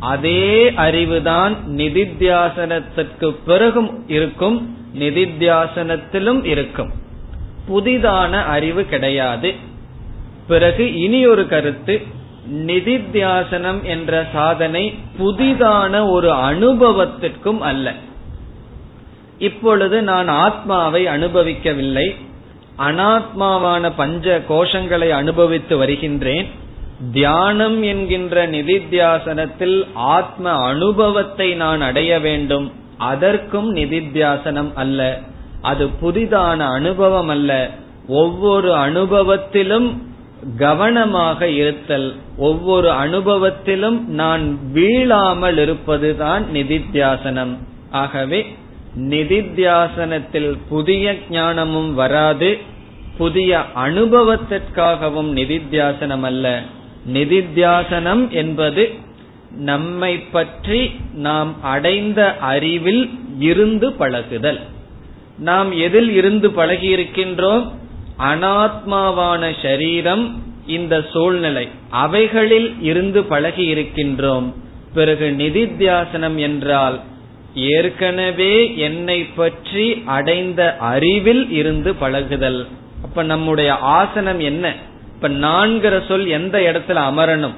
[0.00, 6.92] அதே அறிவுதான் நிதித்தியாசனத்திற்கு பிறகும் இருக்கும் நிதித்தியாசனத்திலும் இருக்கும்.
[7.68, 9.54] புதிதான அறிவு கிடையாது.
[10.48, 12.02] பிறகு இனி ஒரு கருத்து
[12.52, 17.92] நிதித்தியாசனம் என்ற சாதனை புதிதான ஒரு அனுபவத்திற்கும் அல்ல.
[19.38, 22.14] இப்பொழுது நான் ஆத்மாவை அனுபவிக்கவில்லை.
[22.78, 26.64] அனாத்மாவான பஞ்ச கோஷங்களை அனுபவித்து வருகின்றேன்.
[27.12, 32.72] தியானம் என்கின்ற நிதித்தியாசனத்தில் ஆத்ம அனுபவத்தை நான் அடைய வேண்டும்.
[32.98, 35.20] அதற்கும் நிதித்தியாசனம் அல்ல.
[35.60, 37.70] அது புதிதான அனுபவம் அல்ல.
[38.08, 39.98] ஒவ்வொரு அனுபவத்திலும்
[40.56, 42.14] கவனமாக இருத்தல்.
[42.36, 47.56] ஒவ்வொரு அனுபவத்திலும் நான் வீழாமல் இருப்பதுதான் நிதித்தியாசனம்.
[47.90, 48.56] ஆகவே
[48.98, 52.58] நிதித்தியாசனத்தில் புதிய ஞானமும் வராது.
[53.18, 56.62] புதிய அனுபவத்திற்காகவும் நிதித்தியாசனம் அல்ல.
[57.12, 58.94] நிதித்தியாசனம் என்பது
[59.50, 60.80] நம்மை பற்றி
[61.14, 64.60] நாம் அடைந்த அறிவில் இருந்து பழகுதல்.
[65.38, 67.64] நாம் எதில் இருந்து பழகி இருக்கின்றோம்
[68.18, 71.68] அனாத்மாவான சரீரம் இந்த சூழ்நிலை.
[71.90, 74.54] அவைகளில் இருந்து பழகி இருக்கின்றோம்
[74.94, 77.00] பிறகு நிதித்தியாசனம் என்றால்
[77.54, 82.66] ஏற்கனவே என்னை பற்றி அடைந்த அறிவில் இருந்து பழகுதல்.
[83.02, 84.74] அப்ப நம்முடைய ஆசனம் என்ன?
[85.16, 87.54] இப்ப நான்கிற சொல் எந்த இடத்துல அமரணும்?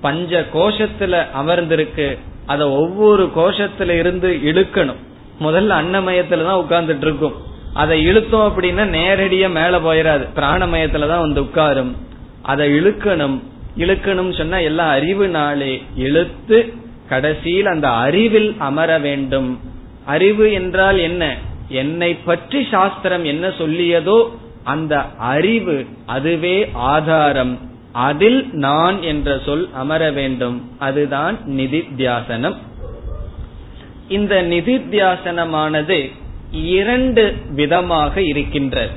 [0.00, 2.18] பஞ்ச கோஷத்துல அமர்ந்திருக்கு.
[2.46, 5.00] அத ஒவ்வொரு கோஷத்துல இருந்து இழுக்கணும்.
[5.40, 7.36] முதல்ல அன்னமயத்துல தான் உட்கார்ந்துட்டு இருக்கும்
[7.74, 11.92] அதை இழுத்தோம் அப்படின்னா நேரடியா மேல போயிடாது பிராணமயத்துல தான் வந்து உட்காரும்.
[12.42, 13.36] அதை இழுக்கணும்.
[13.78, 16.58] இழுக்கணும் சொன்னா அறிவு அறிவுனாலே இழுத்து
[17.08, 19.60] கடைசியில் அந்த அறிவில் அமர வேண்டும்.
[20.04, 21.36] அறிவு என்றால் என்ன?
[21.68, 24.18] என்னை பற்றி சாஸ்திரம் என்ன சொல்லியதோ
[24.64, 27.58] அந்த அறிவு அதுவே ஆதாரம்.
[27.92, 30.70] அதில் நான் என்ற சொல் அமர வேண்டும்.
[30.78, 32.54] அதுதான் நிதித்தியாசனம்.
[34.08, 36.10] இந்த நிதித்தியாசனமானது
[36.52, 38.92] இரண்டு விதமாக இருக்கின்றது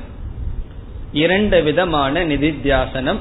[1.12, 3.18] இரண்டு விதமான நிதித்தியாசனம்.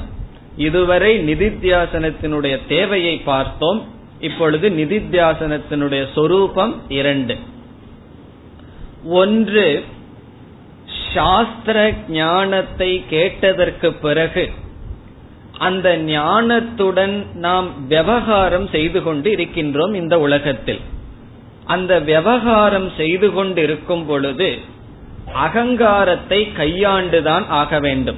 [0.58, 3.86] இதுவரை நிதித்தியாசனத்தினுடைய தேவையை பார்த்தோம்.
[4.20, 7.36] இப்பொழுது நிதித்தியாசனத்தினுடைய சொரூபம் இரண்டு.
[9.04, 9.84] ஒன்று
[11.14, 14.52] சாஸ்திர ஞானத்தை கேட்டதற்கு பிறகு
[15.58, 20.82] அந்த ஞானத்துடன் நாம் விவகாரம் செய்து கொண்டு இருக்கின்றோம் இந்த உலகத்தில்.
[21.66, 24.58] அந்த விவகாரம் செய்து கொண்டு இருக்கும் பொழுது
[25.34, 28.16] அகங்காரத்தை கையாண்டுதான் ஆக வேண்டும்.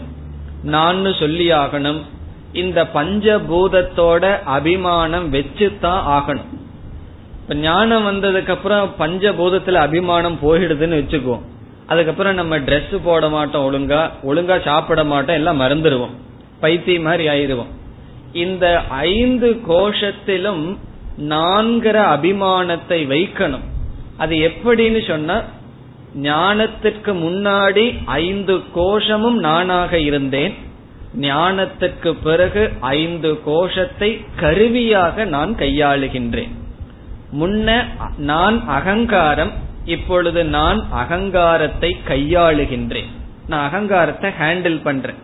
[0.64, 2.02] நான் சொல்லியாகணும்
[2.54, 6.52] இந்த பஞ்சபூதத்தோட அபிமானம் வச்சுதான் ஆகணும்.
[7.42, 11.46] இப்ப ஞானம் வந்ததுக்கு அப்புறம் பஞ்சபூதத்துல அபிமானம் போயிடுதுன்னு வச்சுக்குவோம்.
[11.92, 16.16] அதுக்கப்புறம் நம்ம ட்ரெஸ் போட மாட்டோம் ஒழுங்கா ஒழுங்கா சாப்பிட மாட்டோம் எல்லாம் மறந்துடுவோம்
[16.62, 17.74] பைத்திய மாதிரி ஆயிடுவோம்
[18.44, 18.66] இந்த
[19.12, 20.64] ஐந்து கோஷத்திலும்
[21.32, 23.66] நான்கிற அபிமானத்தை வைக்கணும்.
[24.18, 25.38] அது எப்படின்னு சொன்னா
[26.28, 27.86] ஞானத்திற்கு முன்னாடி
[28.22, 30.54] ஐந்து கோஷமும் நானாக இருந்தேன்.
[31.22, 36.54] ஞானத்திற்கு பிறகு ஐந்து கோஷத்தை கருவியாக நான் கையாளுகின்றேன்.
[37.40, 37.70] முன்ன
[38.32, 39.54] நான் அகங்காரம்
[39.86, 43.10] இப்பொழுது நான் அகங்காரத்தை கையாளுகின்றேன்.
[43.48, 45.16] நான் அகங்காரத்தை ஹேண்டில் பண்றேன்.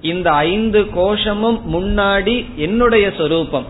[0.00, 3.66] இந்த ஐந்து கோஷமும் முன்னாடி என்னுடைய சொரூபம்.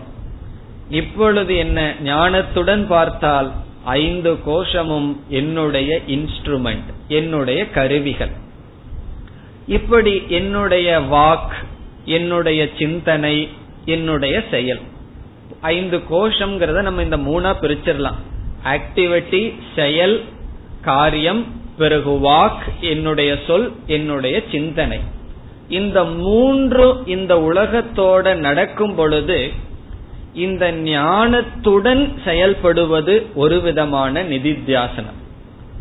[0.89, 3.51] இப்பொழுது என்ன ஞானத்துடன் பார்த்தால்
[3.83, 8.31] ஐந்து கோஷமும் என்னுடைய இன்ஸ்ட்ருமெண்ட் என்னுடைய கருவிகள்.
[9.67, 11.53] இப்படி என்னுடைய வாக்
[12.05, 13.49] என்னுடைய சிந்தனை
[13.85, 14.79] என்னுடைய செயல்.
[15.61, 18.15] ஐந்து கோஷம்ங்கிறத நம்ம இந்த மூணா பிரிச்சிடலாம்.
[18.63, 20.23] ஆக்டிவிட்டி செயல்
[20.81, 21.45] காரியம்
[21.77, 24.99] பிறகு வாக் என்னுடைய சொல் என்னுடைய சிந்தனை.
[25.69, 29.51] இந்த மூன்று இந்த உலகத்தோட நடக்கும் பொழுது
[30.33, 35.19] இந்த ஞானத்துடன் செயல்படுவது ஒரு விதமான நிதித்தியாசனம்.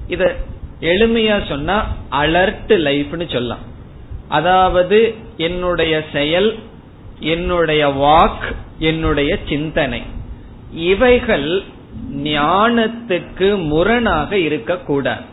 [0.08, 0.36] இத
[0.80, 3.64] எளிமையா சொன்னா அலர்ட் லைஃப்னு சொல்லலாம்.
[4.28, 6.58] அதாவது என்னுடைய செயல்
[7.18, 10.02] என்னுடைய வாக் என்னுடைய சிந்தனை.
[10.72, 11.62] இவைகள்
[12.24, 15.24] ஞானத்துக்கு முரணாக இருக்கக்கூடாது.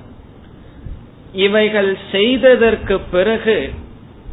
[1.34, 3.72] இவைகள் செய்ததற்கு பிறகு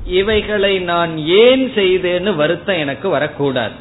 [0.06, 3.76] இவைகளை நான் ஏன் செய்தேன்னு வருத்தம் எனக்கு வரக்கூடாது.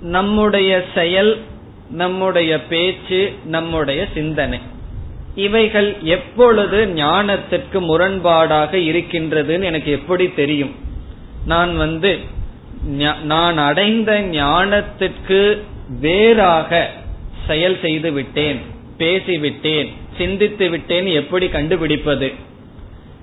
[0.00, 1.32] நம்முடைய செயல்
[1.90, 4.58] நம்முடைய பேச்சு நம்முடைய சிந்தனை
[5.34, 10.74] இவைகள் எப்பொழுது ஞானத்திற்கு முரண்பாடாக இருக்கின்றதுன்னு எனக்கு எப்படி தெரியும்?
[11.46, 12.18] நான் வந்து
[13.22, 15.40] நான் அடைந்த ஞானத்திற்கு
[15.88, 16.90] வேறாக
[17.46, 18.60] செயல் செய்து விட்டேன்
[18.98, 22.32] பேசிவிட்டேன் சிந்தித்து விட்டேன் எப்படி கண்டுபிடிப்பது?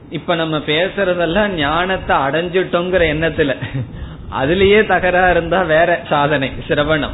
[0.09, 3.55] இப்ப நம்ம பேசுறதெல்லாம் ஞானத்தை அடைஞ்சிட்டோங்கிற எண்ணத்துல.
[4.41, 7.11] அதுலயே தகராறு இருந்தா வேற சாதனை சிரவணம்.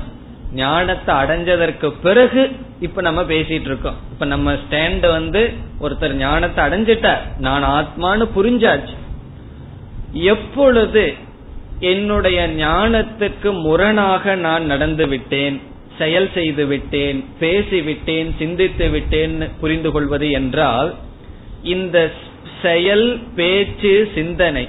[0.54, 3.96] ஞானத்தை அடைஞ்சதற்கு பிறகு இப்ப நம்ம பேசிட்டு இருக்கோம்.
[4.12, 7.40] இப்ப நம்ம ஸ்டாண்ட் வந்து ஒருத்தர் ஞானத்தை அடைஞ்சிட்டார்.
[7.40, 8.96] நான் ஆத்மான்னு புரிஞ்சாச்சு.
[10.14, 11.14] எப்பொழுது
[11.80, 15.62] என்னுடைய ஞானத்துக்கு முரணாக நான் நடந்து விட்டேன்
[15.98, 20.96] செயல் செய்து விட்டேன் பேசிவிட்டேன் சிந்தித்து விட்டேன் புரிந்து கொள்வது என்றால்
[21.64, 22.12] இந்த
[22.62, 24.68] செயல் பேச்சு சிந்தனை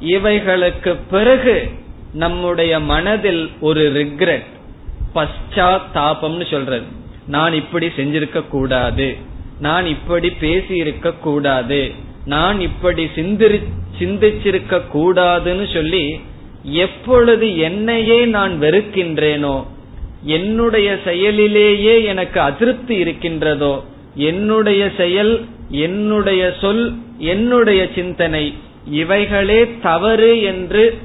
[0.00, 1.70] இவைகளுக்கு பிறகு
[2.12, 4.44] நம்முடைய மனதில் ஒரு ரிக்ரெட்
[5.14, 6.84] பశ్చాத்தாபம்னு சொல்றது.
[7.26, 9.16] நான் இப்படி செஞ்சிருக்க கூடாது
[9.60, 11.90] நான் இப்படி பேசி இருக்க கூடாது
[12.24, 13.60] நான் இப்படி சிந்திரி
[13.98, 16.20] சிந்திச்சிருக்க கூடாதுன்னு சொல்லி
[16.62, 19.64] எப்பொழுது என்னையே நான் வெறுக்கின்றேனோ
[20.24, 28.54] என்னுடைய செயலிலேயே எனக்கு அதிருப்தி இருக்கின்றதோ என்னுடைய செயல் என்னுடைய சொல் என்னுடைய சிந்தனை
[28.90, 30.98] இவைகளே தவறு என்று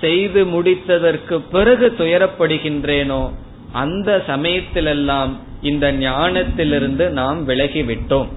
[0.00, 3.30] செய்து முடித்ததற்கு பிறகு துயரப்படுகின்றேனோ
[3.72, 5.30] அந்த சமயத்திலெல்லாம்
[5.62, 8.28] இந்த ஞானத்திலிருந்து நாம் விலகிவிட்டோம்.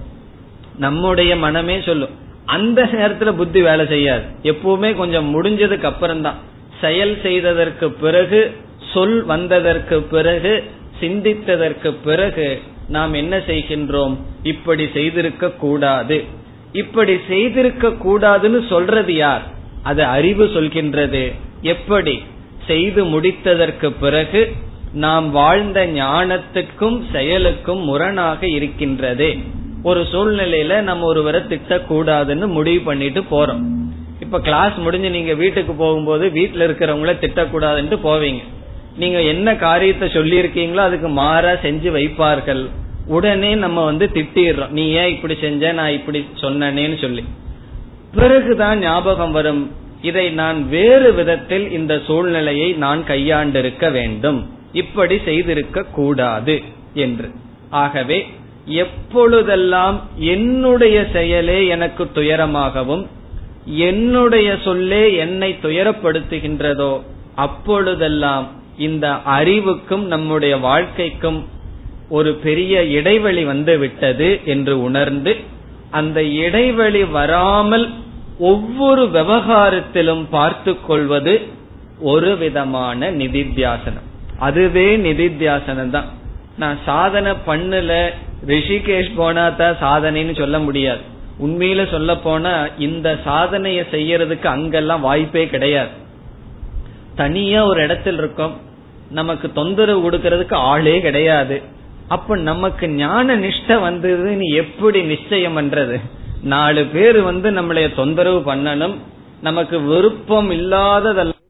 [0.76, 2.10] நம்முடைய மனமே சொல்லும்
[2.44, 4.24] அந்த நேரத்துல புத்தி வேலை செய்யாது.
[4.42, 6.38] எப்பவுமே கொஞ்சம் முடிஞ்சதுக்கு அப்புறம் தான்
[6.84, 8.40] செயல் செய்ததற்கு பிறகு
[8.92, 10.52] சொல் வந்ததற்கு பிறகு
[11.00, 12.48] சிந்தித்ததற்கு பிறகு
[12.88, 14.16] நாம் என்ன செய்கின்றோம்?
[14.42, 16.24] இப்படி செய்திருக்க கூடாது.
[16.72, 19.42] இப்படி செய்திருக்க கூடாதுன்னு சொல்றது யார்?
[19.82, 21.32] அது அறிவு சொல்கின்றது.
[21.62, 22.22] எப்படி?
[22.66, 24.52] செய்து முடித்ததற்கு பிறகு
[24.92, 29.36] நாம் வாழ்ந்த ஞானத்துக்கும் செயலுக்கும் முரணாக இருக்கின்றது.
[29.82, 33.62] ஒரு சூழ்நிலையில நம்ம ஒருவரை திட்டக்கூடாதுன்னு முடிவு பண்ணிட்டு போறோம்.
[34.20, 38.42] இப்ப கிளாஸ் முடிஞ்சு நீங்க வீட்டுக்கு போகும்போது வீட்டுல இருக்கிறவங்கள திட்டக்கூடாதுன்ட்டு போவீங்க.
[38.96, 42.70] நீங்க என்ன காரியத்தை சொல்லி இருக்கீங்களோ அதுக்கு மாறா செஞ்சு வைப்பார்கள்.
[43.06, 44.68] உடனே நம்ம வந்து திட்டிடுறோம்.
[44.68, 45.72] நீ ஏன் இப்படி செஞ்ச?
[45.72, 47.24] நான் இப்படி சொன்னேன்னு சொல்லி.
[48.14, 49.70] பிறகுதான் ஞாபகம் வரும்.
[50.02, 54.50] இதை நான் வேறு விதத்தில் இந்த சூழ்நிலையை நான் கையாண்டிருக்க வேண்டும்.
[54.72, 56.62] இப்படி செய்திருக்க கூடாது
[56.94, 57.30] என்று.
[57.70, 58.26] ஆகவே
[58.66, 63.06] எப்பொழுதெல்லாம் என்னுடைய செயலே எனக்கு துயரமாகவும்
[63.64, 67.00] என்னுடைய சொல்லே என்னை துயரப்படுத்துகின்றதோ
[67.34, 71.44] அப்பொழுதெல்லாம் இந்த அறிவுக்கும் நம்முடைய வாழ்க்கைக்கும்
[72.08, 75.36] ஒரு பெரிய இடைவெளி வந்து விட்டது என்று உணர்ந்து
[75.90, 77.90] அந்த இடைவெளி வராமல்
[78.38, 81.40] ஒவ்வொரு விவகாரத்திலும் பார்த்து கொள்வது
[82.00, 84.08] ஒரு விதமான நிதித்தியாசனம்.
[84.38, 86.04] அதுவே நிதித்தியாசனம் தான்.
[86.58, 88.10] நான் சாதனை பண்ணல
[88.46, 91.00] ரிஷிகேஷ் போனா தான் சாதனைன்னு சொல்ல முடியாது.
[91.40, 95.90] உண்மையில சொல்ல போனா இந்த சாதனைய செய்யறதுக்கு அங்கெல்லாம் வாய்ப்பே கிடையாது.
[97.16, 98.60] தனியா ஒரு இடத்துல இருக்கோம்.
[99.10, 101.62] நமக்கு தொந்தரவு கொடுக்கறதுக்கு ஆளே கிடையாது.
[102.08, 106.00] அப்ப நமக்கு ஞான நிஷ்ட வந்ததுன்னு எப்படி நிச்சயம் பண்றது?
[106.42, 108.96] நாலு பேர் வந்து நம்மளைய தொந்தரவு பண்ணணும்.
[109.40, 111.42] நமக்கு விருப்பம் இல்லாததெல்லாம்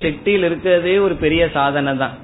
[0.00, 2.18] சிட்டியில் இருக்கிறதே ஒரு பெரிய சாதனை தான்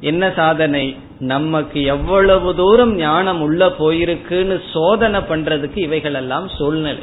[0.00, 0.96] என்ன சாதனை?
[1.18, 7.02] நமக்கு எவ்வளவு தூரம் ஞானம் உள்ள போயிருக்குன்னு சோதனை பண்றதுக்கு இவைகள் எல்லாம் சூழ்நிலை.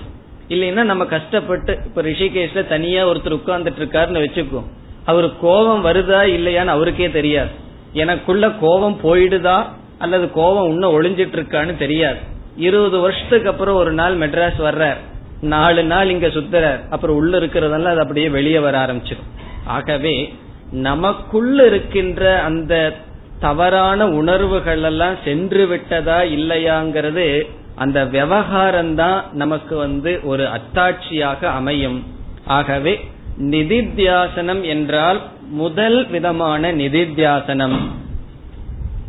[0.50, 4.64] இல்லைன்னா நம்ம கஷ்டப்பட்டு இப்ப ரிஷிகேஷ்ல தனியா ஒருத்தர் உட்கார்ந்துட்டு இருக்காருன்னு வச்சுக்கோ
[5.06, 7.50] அவரு கோபம் வருதா இல்லையான்னு அவருக்கே தெரியாது.
[7.94, 9.66] எனக்குள்ள கோபம் போயிடுதா?
[9.98, 12.18] அல்லது கோபம் இன்னும் ஒளிஞ்சிட்டு இருக்கான்னு தெரியாது.
[12.56, 14.98] இருபது வருஷத்துக்கு அப்புறம் ஒரு நாள் மெட்ராஸ் வர்றார்.
[15.42, 16.90] நாலு நாள் இங்க சுத்துறார்.
[16.90, 19.30] அப்புறம் உள்ள இருக்கிறதெல்லாம் அது அப்படியே வெளியே வர ஆரம்பிச்சிடும்.
[19.66, 20.34] ஆகவே
[20.72, 22.98] நமக்குள்ள இருக்கின்ற அந்த
[23.40, 32.04] தவறான உணர்வுகள் எல்லாம் சென்று விட்டதா இல்லையாங்கிறது அந்த விவகாரம் தான் நமக்கு வந்து ஒரு அத்தாட்சியாக அமையும்.
[32.46, 33.00] ஆகவே
[33.38, 37.78] நிதித்தியாசனம் என்றால் முதல் விதமான நிதித்தியாசனம்.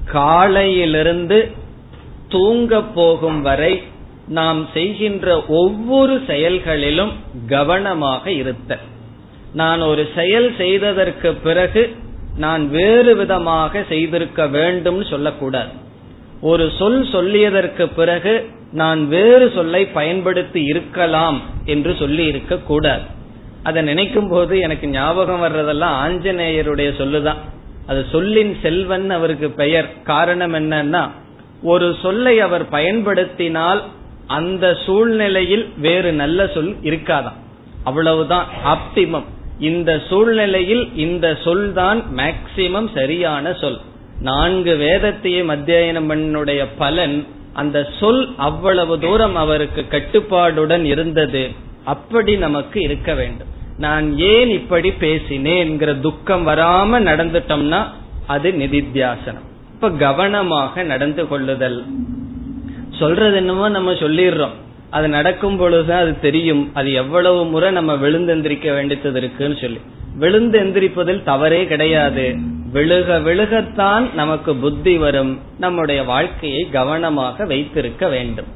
[0.05, 1.53] காலையிலிருந்து
[2.29, 3.83] தூங்க போகும் வரை
[4.29, 7.13] நாம் செய்கின்ற ஒவ்வொரு செயல்களிலும்
[7.49, 8.79] கவனமாக இருத்த
[9.55, 11.97] நான் ஒரு செயல் செய்ததற்கு பிறகு
[12.37, 15.69] நான் வேறு விதமாக செய்திருக்க வேண்டும் சொல்லக்கூடாது.
[16.41, 23.03] ஒரு சொல் சொல்லியதற்கு பிறகு நான் வேறு சொல்லை பயன்படுத்தி இருக்கலாம் என்று சொல்லி இருக்க கூடாது
[23.63, 27.37] அதை நினைக்கும் போது எனக்கு ஞாபகம் வர்றதெல்லாம் ஆஞ்சநேயருடைய சொல்லுதான்.
[27.87, 30.03] அது சொல்லின் செல்வன் அவருக்கு பெயர்.
[30.03, 31.11] காரணம் என்னன்னா
[31.63, 33.83] ஒரு சொல்லை அவர் பயன்படுத்தினால்
[34.27, 37.39] அந்த சூழ்நிலையில் வேறு நல்ல சொல் இருக்காதான்.
[37.85, 39.25] அவ்வளவுதான் ஆப்டிமம்.
[39.59, 43.79] இந்த சூழ்நிலையில் இந்த சொல் தான் மேக்சிமம் சரியான சொல்.
[44.21, 51.51] நான்கு வேதத்தையும் அத்தியாயனம் பண்ணுடைய பலன் அந்த சொல் அவ்வளவு தூரம் அவருக்கு கட்டுப்பாடுடன் இருந்தது.
[51.85, 53.47] அப்படி நமக்கு இருக்க வேண்டும்.
[53.79, 57.85] நான் ஏன் இப்படி பேசினேன்ங்கிற துக்கம் வராம நடந்துட்டோம்னா
[58.27, 59.47] அது நிதித்தியாசனம்.
[59.75, 61.85] இப்ப கவனமாக நடந்து கொள்ளுதல்.
[62.91, 64.57] சொல்றது என்னமோ நம்ம சொல்லிடுறோம்.
[64.91, 69.81] அது நடக்கும் பொழுதுதான் அது தெரியும் அது எவ்வளவு முறை நம்ம விழுந்தெந்திரிக்க வேண்டியது இருக்குன்னு சொல்லி.
[70.15, 72.37] விழுந்து எந்திரிப்பதில் தவறே கிடையாது.
[72.73, 75.39] விழுக விழுகத்தான் நமக்கு புத்தி வரும்.
[75.59, 78.47] நம்முடைய வாழ்க்கையை கவனமாக வைத்திருக்க வேண்டும்.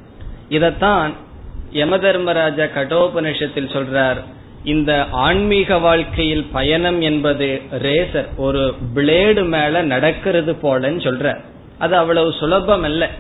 [0.51, 1.13] இதத்தான்
[1.71, 4.17] யம தர்மராஜா கடோபனிஷத்தில் சொல்றார்.
[4.65, 11.41] இந்த ஆன்மீக வாழ்க்கையில் பயணம் என்பது ரேசர் ஒரு பிளேடு மேல நடக்கிறது போலன்னு சொல்ற
[11.79, 13.11] அது அவ்வளவு சுலபம் அல்ல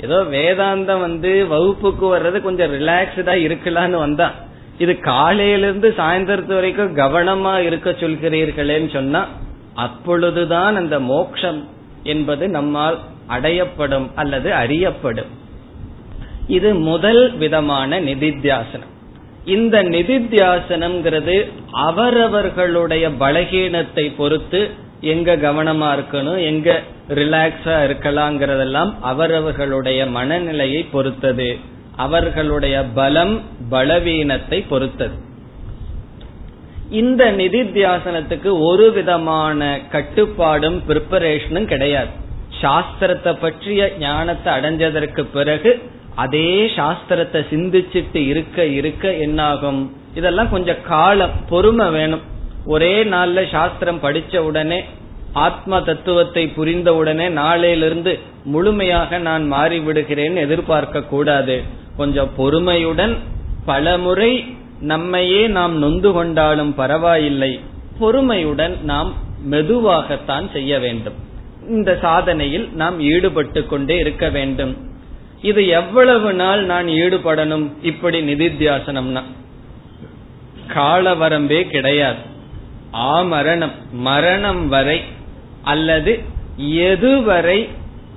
[0.00, 4.34] ஏதோ வேதாந்தம் வந்து வகுப்புக்கு வர்றது கொஞ்சம் ரிலாக்ஸ்டா இருக்கலாம்னு வந்தா.
[4.78, 9.26] இது காலையிலிருந்து சாயந்தரத்து வரைக்கும் கவனமா இருக்க சொல்கிறீர்களேன்னு சொன்னா
[9.74, 11.68] அப்பொழுதுதான் அந்த மோக்ஷம்
[12.02, 15.32] என்பது நம்மால் அடையப்படும் அல்லது அறியப்படும்.
[16.46, 18.92] இது முதல் விதமான நிதித்தியாசனம்.
[19.44, 21.36] இந்த நிதித்தியாசனம்ங்கிறது
[21.72, 31.58] அவரவர்களுடைய பலகீனத்தை பொறுத்து எங்க கவனமா இருக்கணும் எங்க ரிலாக்ஸா இருக்கலாங்கிறதெல்லாம் அவரவர்களுடைய மனநிலையை பொறுத்தது.
[31.96, 35.26] அவர்களுடைய பலம் பலவீனத்தை பொறுத்தது.
[36.90, 42.08] இந்த நிதித்தியாசனத்துக்கு ஒரு விதமான கட்டுப்பாடும் பிரிப்பரேஷனும் கிடையாது.
[42.62, 45.82] சாஸ்திரத்தை பற்றிய ஞானத்தை அடைஞ்சதற்கு பிறகு
[46.14, 49.96] அதே சாஸ்திரத்தை சிந்திச்சிட்டு இருக்க இருக்க என்னாகும்?
[50.14, 52.36] இதெல்லாம் கொஞ்சம் காலம் பொறுமை வேணும்.
[52.68, 54.84] ஒரே நாள்ல சாஸ்திரம் படிச்ச உடனே
[55.32, 61.62] ஆத்ம தத்துவத்தை புரிந்த உடனே நாளையிலிருந்து முழுமையாக நான் மாறிவிடுகிறேன் எதிர்பார்க்க கூடாது.
[61.96, 63.16] கொஞ்சம் பொறுமையுடன்
[63.64, 67.60] பலமுறை நம்மையே நாம் நொந்து கொண்டாலும் பரவாயில்லை.
[67.98, 69.12] பொறுமையுடன் நாம்
[69.50, 71.14] மெதுவாகத்தான் செய்ய வேண்டும்.
[71.68, 74.76] இந்த சாதனையில் நாம் ஈடுபட்டு கொண்டே இருக்க வேண்டும்.
[75.42, 77.70] இது எவ்வளவு நாள் நான் ஈடுபடணும்?
[77.82, 79.22] இப்படி நிதித்தியாசனம்னா.
[80.74, 82.36] காலவரம்பே கிடையாது.
[82.92, 85.04] ஆமரணம் மரணம் வரை
[85.62, 86.22] அல்லது
[86.68, 87.68] எதுவரை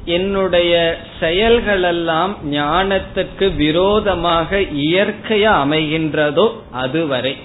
[0.05, 7.37] என்னுடைய செயல்களெல்லாம் ஞானத்துக்கு விரோதமாக இயற்கையா அமைகின்றதோ அதுவரை.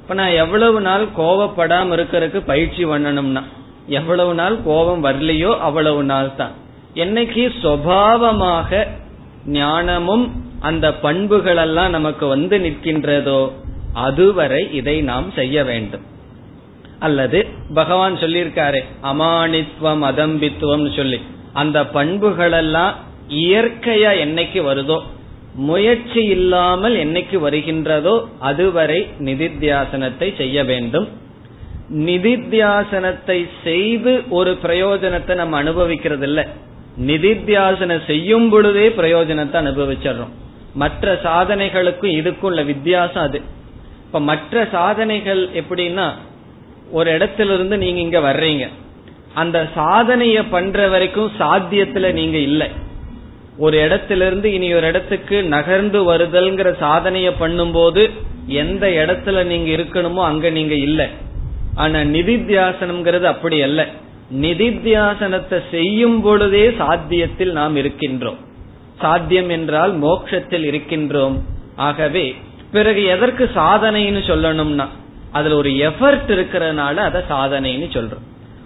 [0.00, 3.42] இப்ப நான் எவ்வளவு நாள் கோவப்படாம இருக்கிறதுக்கு பயிற்சி பண்ணணும்னா
[3.86, 6.52] எவ்வளவு நாள் கோபம் வரலையோ அவ்வளவு நாள் தான்.
[6.94, 8.86] என்னைக்கு சுவாவமாக
[9.44, 13.50] ஞானமும் அந்த பண்புகளெல்லாம் நமக்கு வந்து நிற்கின்றதோ
[13.92, 16.04] அதுவரை இதை நாம் செய்ய வேண்டும்.
[16.98, 21.20] அல்லது பகவான் சொல்லியிருக்காரு அமானித்துவம் அதம்பித்துவம் சொல்லி.
[21.52, 22.94] அந்த பண்புகள் எல்லாம்
[23.28, 25.02] இயற்கையா என்னைக்கு வருதோ
[25.54, 31.08] முயற்சி இல்லாமல் என்னைக்கு வருகின்றதோ அதுவரை நிதித்தியாசனத்தை செய்ய வேண்டும்.
[31.90, 36.44] நிதித்தியாசனத்தை செய்து ஒரு பிரயோஜனத்தை நம்ம அனுபவிக்கிறது இல்லை
[37.06, 40.34] நிதித்தியாசனம் செய்யும் பொழுதே பிரயோஜனத்தை அனுபவிச்சிடறோம்.
[40.74, 43.40] மற்ற சாதனைகளுக்கும் இதுக்கும் உள்ள வித்தியாசம் அது.
[44.06, 46.06] இப்ப மற்ற சாதனைகள் எப்படின்னா
[46.96, 48.64] ஒரு இடத்துல இருந்து நீங்க இங்க வர்றீங்க.
[49.42, 52.68] அந்த சாதனைய பண்ற வரைக்கும் சாத்தியத்துல நீங்க இல்லை.
[53.58, 58.02] ஒரு இடத்திலிருந்து இனி ஒரு இடத்துக்கு நகர்ந்து வருதல்ங்கிற சாதனைய பண்ணும்போது
[58.62, 61.06] எந்த இடத்துல நீங்க இருக்கணுமோ அங்க நீங்க இல்லை.
[61.74, 63.80] ஆனா நிதித்தியாசனம்ங்கிறது அப்படி அல்ல.
[64.42, 68.40] நிதித்தியாசனத்தை செய்யும் பொழுதே சாத்தியத்தில் நாம் இருக்கின்றோம்.
[69.00, 71.36] சாத்தியம் என்றால் மோட்சத்தில் இருக்கின்றோம்.
[71.76, 72.26] ஆகவே
[72.72, 74.86] பிறகு எதற்கு சாதனைன்னு சொல்லணும்னா
[75.34, 78.24] அதுல ஒரு எஃபர்ட் இருக்கிறதுனால அதை சாதனைன்னு சொல்றோம்.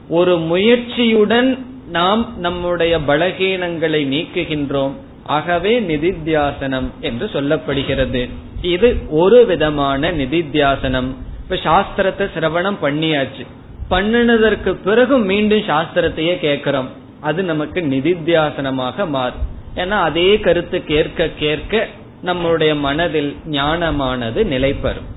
[0.08, 1.48] ஒரு முயற்சியுடன்
[1.90, 4.94] நாம் நம்முடைய பலகீனங்களை நீக்குகின்றோம்.
[5.36, 8.22] ஆகவே நிதித்தியாசனம் என்று சொல்லப்படுகிறது.
[8.62, 8.88] இது
[9.22, 11.10] ஒரு விதமான நிதித்தியாசனம்.
[11.42, 13.44] இப்ப சாஸ்திரத்தை சிரவணம் பண்ணியாச்சு.
[13.90, 16.88] பண்ணினதற்கு பிறகு மீண்டும் சாஸ்திரத்தையே கேட்கிறோம்.
[17.20, 19.44] அது நமக்கு நிதித்தியாசனமாக மாறும்.
[19.76, 21.86] ஏன்னா அதே கருத்து கேட்க கேட்க
[22.22, 25.08] நம்முடைய மனதில் ஞானமானது நிலைப்பெறும்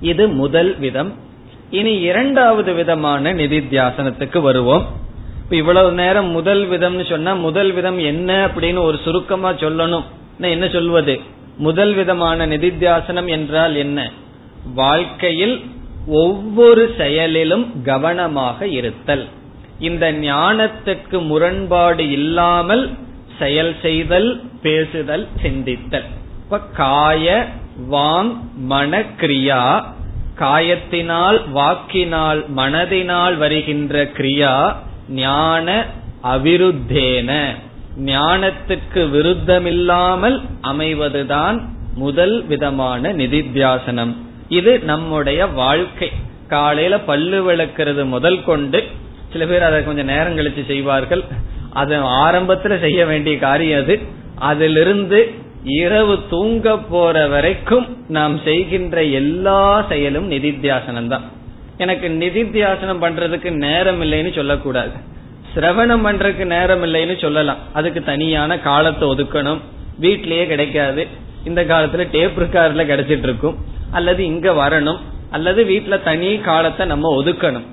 [0.00, 1.14] இது முதல் விதம்.
[1.70, 4.86] இனி இரண்டாவது விதமான நிதித்தியாசனத்துக்கு வருவோம்.
[5.42, 10.04] இப்ப இவ்வளவு நேரம் முதல் விதம்னு சொன்னா முதல் விதம் என்ன அப்படின்னு ஒரு சுருக்கமா சொல்லணும்.
[10.38, 11.20] என்ன சொல்வது?
[11.56, 14.10] முதல் விதமான நிதித்தியாசனம் என்றால் என்ன?
[14.74, 15.64] வாழ்க்கையில்
[16.06, 19.28] ஒவ்வொரு செயலிலும் கவனமாக இருத்தல்.
[19.78, 22.90] இந்த ஞானத்துக்கு முரண்பாடு இல்லாமல்
[23.38, 26.04] செயல் செய்தல் பேசுதல் சிந்தித்தல்.
[26.44, 27.46] இப்ப காய
[27.90, 29.84] வாங் மன கிரியா
[30.38, 34.74] காயத்தினால் வாக்கினால் மனதினால் வருகின்ற கிரியா
[35.08, 35.86] ஞான
[36.24, 37.54] அவிருத்தேன.
[38.04, 41.60] ஞானத்துக்கு விருத்தமில்லாமல் அமைவதுதான்
[41.94, 44.16] முதல் விதமான நிதித்தியாசனம்.
[44.48, 46.10] இது நம்முடைய வாழ்க்கை.
[46.48, 48.84] காலையில பல்லு விளக்குறது முதல் கொண்டு
[49.32, 51.24] சில பேர் அதை கொஞ்சம் நேரம் கழிச்சு செய்வார்கள்.
[51.72, 54.00] அது ஆரம்பத்துல செய்ய வேண்டிய காரியம் அது.
[54.34, 61.22] அதிலிருந்து இரவு தூங்க போற வரைக்கும் நாம் செய்கின்ற எல்லா செயலும் நிதித்தியாசனம் தான்
[61.76, 64.90] எனக்கு நிதித்தியாசனம் பண்றதுக்கு நேரம் இல்லைன்னு சொல்லக்கூடாது.
[65.54, 67.56] சிரவணம் பண்றதுக்கு நேரம் இல்லைன்னு சொல்லலாம்.
[67.72, 69.58] அதுக்கு தனியான காலத்தை ஒதுக்கணும்.
[70.00, 71.06] வீட்லயே கிடைக்காது.
[71.44, 73.56] இந்த காலத்துல டேப் ரிகார்ட்ல கிடைச்சிட்டு இருக்கும்
[73.92, 74.98] அல்லது இங்க வரணும்.
[75.30, 77.66] அல்லது வீட்டுல தனி காலத்தை நம்ம ஒதுக்கணும்.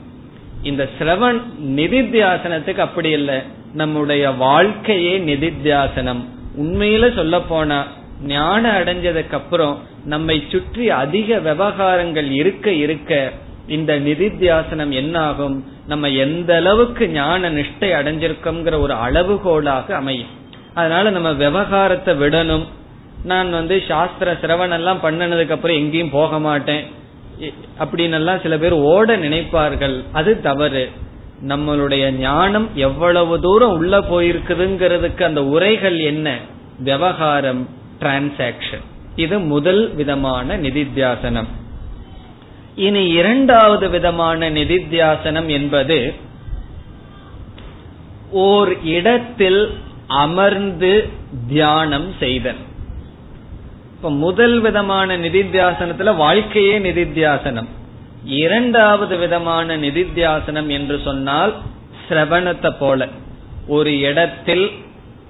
[0.64, 3.40] இந்த சிரவன் நிதித்தியாசனத்துக்கு அப்படி இல்லை.
[3.74, 6.26] நம்முடைய வாழ்க்கையே நிதித்தியாசனம்.
[6.58, 7.86] உண்மையில சொல்ல போனா
[8.22, 13.32] ஞானம் அடைஞ்சதுக்கு அப்புறம் நம்மை சுற்றி அதிக விவகாரங்கள் இருக்க இருக்க
[13.68, 15.66] இந்த நிதித்தியாசனம் என்னாகும்?
[15.88, 20.28] நம்ம எந்த அளவுக்கு ஞான நிஷ்டை அடைஞ்சிருக்கோங்கிற ஒரு அளவுகோலாக அமையும்.
[20.74, 22.66] அதனால நம்ம விவகாரத்தை விடணும்.
[23.24, 26.84] நான் வந்து சாஸ்திர சிரவணம் எல்லாம் பண்ணினதுக்கு அப்புறம் எங்கேயும் போக மாட்டேன்.
[27.80, 30.04] அப்படின்னு எல்லாம் சில பேர் ஓட நினைப்பார்கள்.
[30.12, 30.90] அது தவறு.
[31.46, 36.38] நம்மளுடைய ஞானம் எவ்வளவு தூரம் உள்ள போயிருக்குதுங்கிறதுக்கு அந்த உரைகள் என்ன?
[36.80, 37.70] விவகாரம்
[38.00, 38.84] டிரான்சாக்சன்
[39.16, 41.48] இது முதல் விதமான நிதித்தியாசனம்.
[42.76, 46.14] இனி இரண்டாவது விதமான நிதித்தியாசனம் என்பது
[48.32, 49.74] ஓர் இடத்தில்
[50.08, 51.10] அமர்ந்து
[51.48, 52.62] தியானம் செய்தல்.
[53.96, 57.68] இப்ப முதல் விதமான நிதித்தியாசனத்துல வாழ்க்கையே நிதித்தியாசனம்.
[58.28, 61.54] இரண்டாவது விதமான நிதித்தியாசனம் என்று சொன்னால்
[62.10, 63.08] சிரவணத்தை போல.
[63.68, 64.72] ஒரு இடத்தில்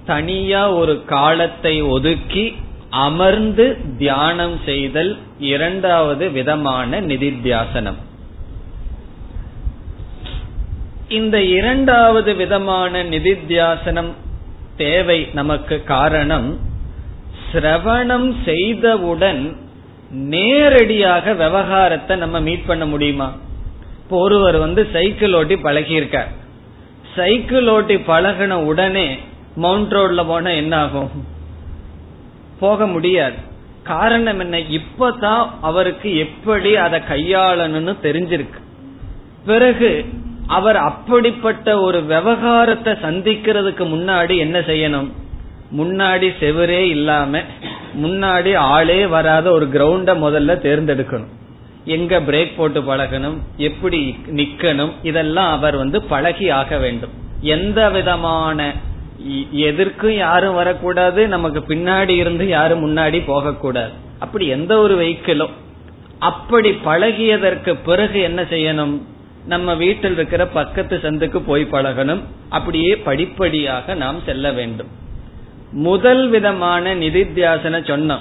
[0.06, 2.56] தனியா ஒரு காலத்தை ஒதுக்கி
[2.90, 7.98] அமர்ந்து தியானம் செய்தல் இரண்டாவது விதமான நிதித்தியாசனம்.
[11.08, 14.12] இந்த இரண்டாவது விதமான நிதித்தியாசனம்
[14.76, 16.58] தேவை நமக்கு காரணம்
[17.52, 19.56] சிரவணம் செய்தவுடன்
[20.10, 23.36] நேரடியாக விவகாரத்தை நம்ம மீட் பண்ண முடியுமா?
[24.02, 26.28] இப்போ ஒருவர் வந்து சைக்கிள் ஓட்டி பழகியிருக்கார்.
[27.16, 29.18] சைக்கிள் ஓட்டி பழகின உடனே
[29.56, 31.10] மவுண்ட் ரோட்ல போனா என்ன ஆகும்?
[32.60, 33.36] போக முடியாது.
[33.82, 34.58] காரணம் என்ன?
[34.58, 38.60] இப்பதான் அவருக்கு எப்படி அதை கையாளணும்னு தெரிஞ்சிருக்கு.
[39.46, 40.04] பிறகு
[40.46, 45.12] அவர் அப்படிப்பட்ட ஒரு விவகாரத்தை சந்திக்கிறதுக்கு முன்னாடி என்ன செய்யணும்?
[45.76, 47.40] முன்னாடி செவரே இல்லாம
[48.02, 51.32] முன்னாடி ஆளே வராத ஒரு கிரவுண்ட முதல்ல தேர்ந்தெடுக்கணும்.
[51.84, 57.10] எங்க பிரேக் போட்டு பழகணும் எப்படி நிக்கணும் இதெல்லாம் அவர் வந்து பழகி ஆக வேண்டும்.
[57.40, 58.72] எந்த விதமான
[59.50, 63.92] எதற்கும் யாரும் வரக்கூடாது நமக்கு பின்னாடி இருந்து யாரும் முன்னாடி போகக்கூடாது.
[64.18, 65.54] அப்படி எந்த ஒரு வெஹிக்கிளும்
[66.18, 69.00] அப்படி பழகியதற்கு பிறகு என்ன செய்யணும்?
[69.46, 72.22] நம்ம வீட்டில் இருக்கிற பக்கத்து சந்துக்கு போய் பழகணும்.
[72.48, 75.06] அப்படியே படிப்படியாக நாம் செல்ல வேண்டும்.
[75.72, 78.20] முதல் விதமான நிதித்தியாசன சொன்னோம்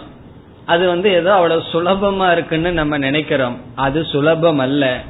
[0.65, 3.57] அது வந்து ஏதோ அவ்வளவு சுலபமா இருக்குன்னு நம்ம நினைக்கிறோம்.
[3.75, 5.01] அது சுலபம் அல்ல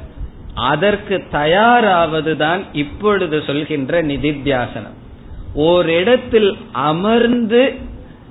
[0.54, 4.96] அதற்கு தயாராவதுதான் இப்பொழுது சொல்கின்ற நிதித்தியாசனம்.
[5.54, 7.74] ஓரிடத்தில் அமர்ந்து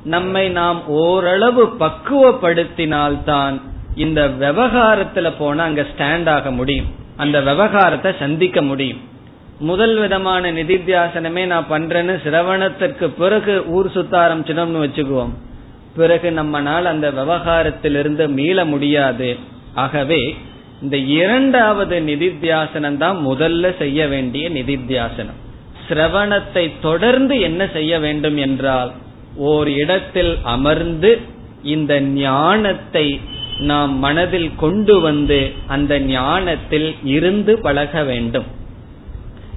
[0.03, 3.61] நம்மை நாம் ஓரளவு பக்குவப்படுத்தினால்தான்
[3.95, 6.85] இந்த விவகாரத்துல போனா அங்க ஸ்டாண்ட் ஆக முடியும்.
[7.17, 9.01] அந்த விவகாரத்தை சந்திக்க முடியும்.
[9.59, 15.33] முதல் விதமான நிதித்தியாசனமே நான் பண்றேன்னு சிரவணத்திற்கு பிறகு ஊர் சுத்த ஆரம்பிச்சிடம்னு வச்சுக்குவோம்.
[15.95, 19.37] பிறகு நம்மனால் அந்த விவகாரத்திலிருந்து மீள முடியாது.
[19.73, 20.35] ஆகவே
[20.81, 25.39] இந்த இரண்டாவது நிதித்தியாசனம் தான் முதல்ல செய்ய வேண்டிய நிதித்தியாசனம்.
[25.87, 28.91] சிரவணத்தை தொடர்ந்து என்ன செய்ய வேண்டும் என்றால்
[29.35, 31.21] ஓர் இடத்தில் அமர்ந்து
[31.63, 33.19] இந்த ஞானத்தை
[33.57, 38.56] நாம் மனதில் கொண்டு வந்து அந்த ஞானத்தில் இருந்து பழக வேண்டும்.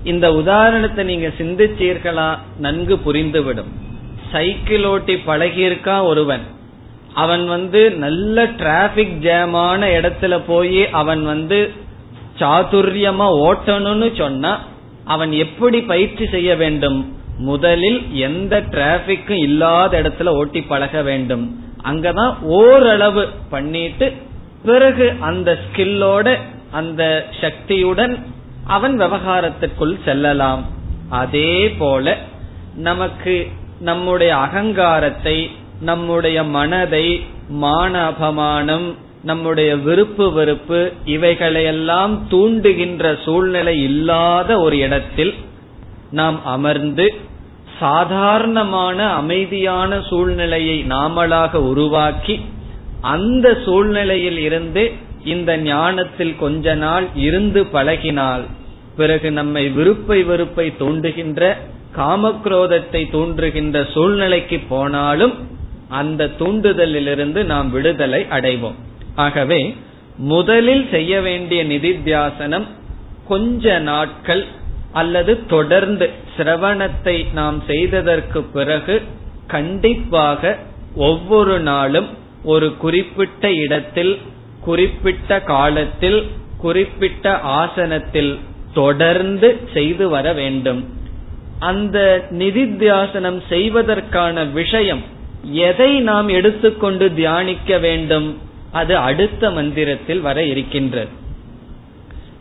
[0.04, 2.38] இந்த உதாரணத்தை நீங்க சிந்திச்சீர்களா?
[2.58, 3.70] நன்கு புரிந்துவிடும்.
[4.32, 6.40] சைக்கிள் ஓட்டி பழகியிருக்கான் ஒருவன்?
[7.14, 11.70] அவன் வந்து நல்ல டிராபிக் ஜாமான இடத்துல போய் அவன் வந்து
[12.38, 14.60] சாதுரியமா ஓட்டணும்னு சொன்னா
[15.04, 17.18] அவன் எப்படி பயிற்சி செய்ய வேண்டும்?
[17.38, 21.64] முதலில் எந்த டிராபிக்கும் இல்லாத இடத்துல ஓட்டி பழக வேண்டும்.
[21.84, 24.12] அங்கதான் ஓரளவு பண்ணிட்டு
[24.64, 26.38] பிறகு அந்த ஸ்கில்லோட
[26.70, 28.26] அந்த சக்தியுடன்
[28.74, 30.62] அவன் விவகாரத்திற்குள் செல்லலாம்.
[31.22, 32.16] அதே போல
[32.88, 33.34] நமக்கு
[33.80, 35.36] நம்முடைய அகங்காரத்தை
[35.80, 37.06] நம்முடைய மனதை
[37.62, 38.88] மான அபமானம்
[39.22, 45.32] நம்முடைய விருப்பு வெறுப்பு இவைகளையெல்லாம் தூண்டுகின்ற சூழ்நிலை இல்லாத ஒரு இடத்தில்
[46.10, 47.06] நாம் அமர்ந்து
[47.80, 52.34] சாதாரணமான அமைதியான சூழ்நிலையை நாமளாக உருவாக்கி
[53.14, 54.82] அந்த சூழ்நிலையில் இருந்து
[55.24, 58.44] இந்த ஞானத்தில் கொஞ்ச நாள் இருந்து பழகினால்
[58.96, 61.56] பிறகு நம்மை விருப்பை வெறுப்பை தூண்டுகின்ற
[61.96, 65.34] காமக்ரோதத்தை தூண்டுகின்ற சூழ்நிலைக்கு போனாலும்
[65.88, 68.78] அந்த தூண்டுதலிலிருந்து நாம் விடுதலை அடைவோம்.
[69.14, 69.74] ஆகவே
[70.16, 72.66] முதலில் செய்ய வேண்டிய நிதித்தியாசனம்
[73.28, 74.44] கொஞ்ச நாட்கள்
[74.92, 79.02] அல்லது தொடர்ந்து சிரவணத்தை நாம் செய்ததற்கு பிறகு
[79.46, 80.56] கண்டிப்பாக
[80.94, 82.08] ஒவ்வொரு நாளும்
[82.44, 84.18] ஒரு குறிப்பிட்ட இடத்தில்
[84.60, 86.26] குறிப்பிட்ட காலத்தில்
[86.58, 88.38] குறிப்பிட்ட ஆசனத்தில்
[88.74, 90.98] தொடர்ந்து செய்து வர வேண்டும்.
[91.58, 95.02] அந்த நிதித்தியாசனம் செய்வதற்கான விஷயம்
[95.42, 98.38] எதை நாம் எடுத்துக்கொண்டு தியானிக்க வேண்டும்
[98.72, 101.08] அது அடுத்த மந்திரத்தில் வர இருக்கின்றது.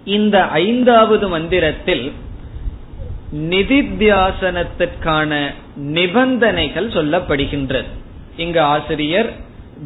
[0.05, 2.11] இந்த ஐந்தாவது மந்திரத்தில்
[3.49, 7.85] நிதித்தியாசனத்திற்கான நிபந்தனைகள் சொல்லப்படுகின்றது.
[8.37, 9.33] இங்கு ஆசிரியர்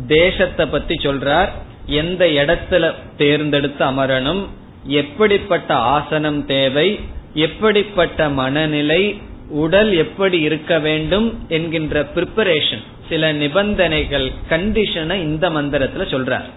[0.08, 1.50] தேசத்தை பத்தி சொல்றார்
[1.86, 4.48] எந்த இடத்துல தேர்ந்தெடுத்து அமரணும்
[4.86, 7.00] எப்படிப்பட்ட ஆசனம் தேவை
[7.34, 16.50] எப்படிப்பட்ட மனநிலை உடல் எப்படி இருக்க வேண்டும் என்கின்ற பிரிப்பரேஷன் சில நிபந்தனைகள் கண்டிஷனை இந்த மந்திரத்துல சொல்றார்.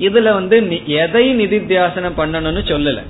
[0.00, 3.02] இதுல வந்து எதை நிதித்தியாசனம் பண்ணணும்னு சொல்லல.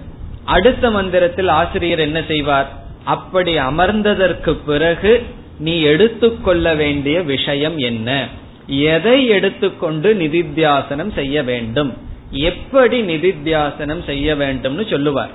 [0.44, 2.84] அடுத்த மந்திரத்தில் ஆசிரியர் என்ன செய்வார்?
[3.04, 5.24] அப்படி அமர்ந்ததற்கு பிறகு
[5.58, 8.28] நீ எடுத்துக்கொள்ள வேண்டிய விஷயம் என்ன?
[8.66, 11.96] எதை எடுத்துக்கொண்டு நிதித்தியாசனம் செய்ய வேண்டும்?
[12.30, 15.30] எப்படி நிதித்தியாசனம் செய்ய வேண்டும்னு சொல்லுவார்.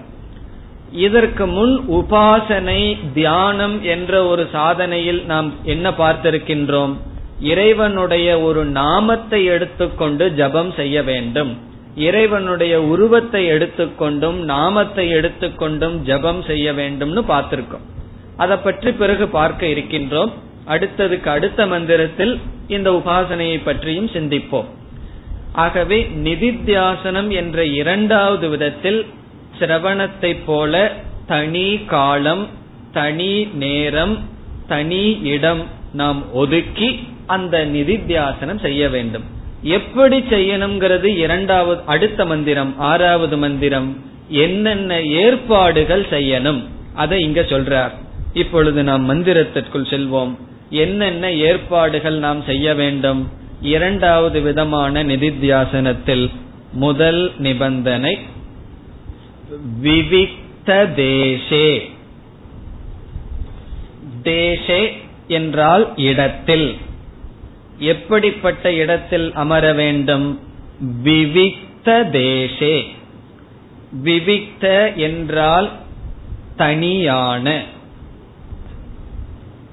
[0.91, 6.93] இதற்கு முன் உபாசனை தியானம் என்ற ஒரு சாதனையில் நாம் என்ன பார்த்திருக்கின்றோம்?
[7.39, 11.57] இறைவனுடைய ஒரு நாமத்தை எடுத்துக்கொண்டு ஜபம் செய்ய வேண்டும்.
[11.95, 17.85] இறைவனுடைய உருவத்தை எடுத்துக்கொண்டும் நாமத்தை எடுத்துக்கொண்டும் ஜபம் செய்ய வேண்டும்னு பார்த்திருக்கோம்.
[18.37, 20.31] அதை பற்றி பிறகு பார்க்க இருக்கின்றோம்.
[20.67, 24.65] அடுத்ததுக்கு அடுத்த மந்திரத்தில் இந்த உபாசனையை பற்றியும் சிந்திப்போம்.
[25.53, 29.05] ஆகவே நிதித்தியாசனம் என்ற இரண்டாவது விதத்தில்
[29.59, 30.91] சிரவணத்தை போல
[31.27, 32.47] தனி காலம்
[32.91, 34.19] தனி நேரம்
[34.67, 39.23] தனி இடம் நாம் ஒதுக்கி அந்த நிதித்தியாசனம் செய்ய வேண்டும்.
[39.61, 43.97] எப்படி செய்யணுங்கிறது இரண்டாவது அடுத்த மந்திரம் ஆறாவது மந்திரம்
[44.27, 46.63] என்னென்ன ஏற்பாடுகள் செய்யணும்
[46.95, 47.91] அதை இங்க சொல்றார்.
[48.33, 50.37] இப்பொழுது நாம் மந்திரத்திற்குள் செல்வோம்.
[50.69, 53.39] என்னென்ன ஏற்பாடுகள் நாம் செய்ய வேண்டும்?
[53.61, 56.29] இரண்டாவது விதமான நிதித்தியாசனத்தில்
[56.73, 58.19] முதல் நிபந்தனை
[59.81, 61.89] விவிக்த தேசே.
[64.23, 64.91] தேசே
[65.27, 66.77] என்றால் இடத்தில்.
[67.77, 70.39] எப்படிப்பட்ட இடத்தில் அமர வேண்டும்?
[71.03, 72.85] விவிக்த தேசே.
[74.03, 75.71] விவிக்த என்றால்
[76.55, 77.63] தனியான.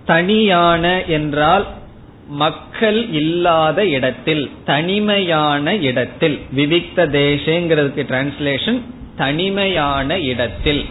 [0.05, 1.67] தனியான என்றால்
[2.29, 8.81] மக்கள் இல்லாத இடத்தில் தனிமையான இடத்தில் விவிக்த தேசங்கிறதுக்கு டிரான்ஸ்லேஷன்
[9.17, 10.87] தனிமையான இடத்தில்.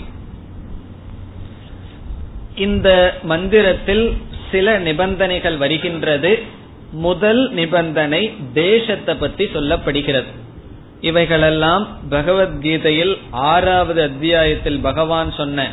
[2.56, 4.18] இந்த மந்திரத்தில்
[4.52, 6.44] சில நிபந்தனைகள் வருகின்றது.
[6.92, 10.26] முதல் நிபந்தனை தேசத்தை பற்றி சொல்லப்படுகிறது.
[11.02, 15.72] இவைகளெல்லாம் பகவத்கீதையில் ஆறாவது அத்தியாயத்தில் பகவான் சொன்ன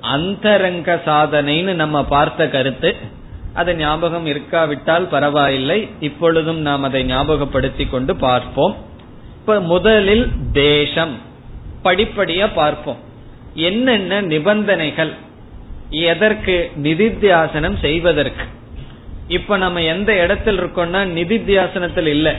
[0.00, 3.11] அந்தரங்க சாதனைன்னு நம்ம பார்த்த கருத்து.
[3.54, 5.88] அது ஞாபகம் இருக்காவிட்டால் பரவாயில்லை.
[6.00, 8.76] இப்பொழுதும் நாம் அதை ஞாபகப்படுத்தி கொண்டு பார்ப்போம்.
[9.40, 11.16] இப்ப முதலில் தேசம்
[11.84, 12.96] படிப்படியா பார்ப்போம்.
[13.54, 15.12] என்னென்ன நிபந்தனைகள்
[15.90, 18.44] எதற்கு நிதித்தியாசனம் செய்வதற்கு?
[19.28, 22.36] இப்ப நம்ம எந்த இடத்தில் இருக்கோம்னா நிதித்தியாசனத்தில் இல்ல.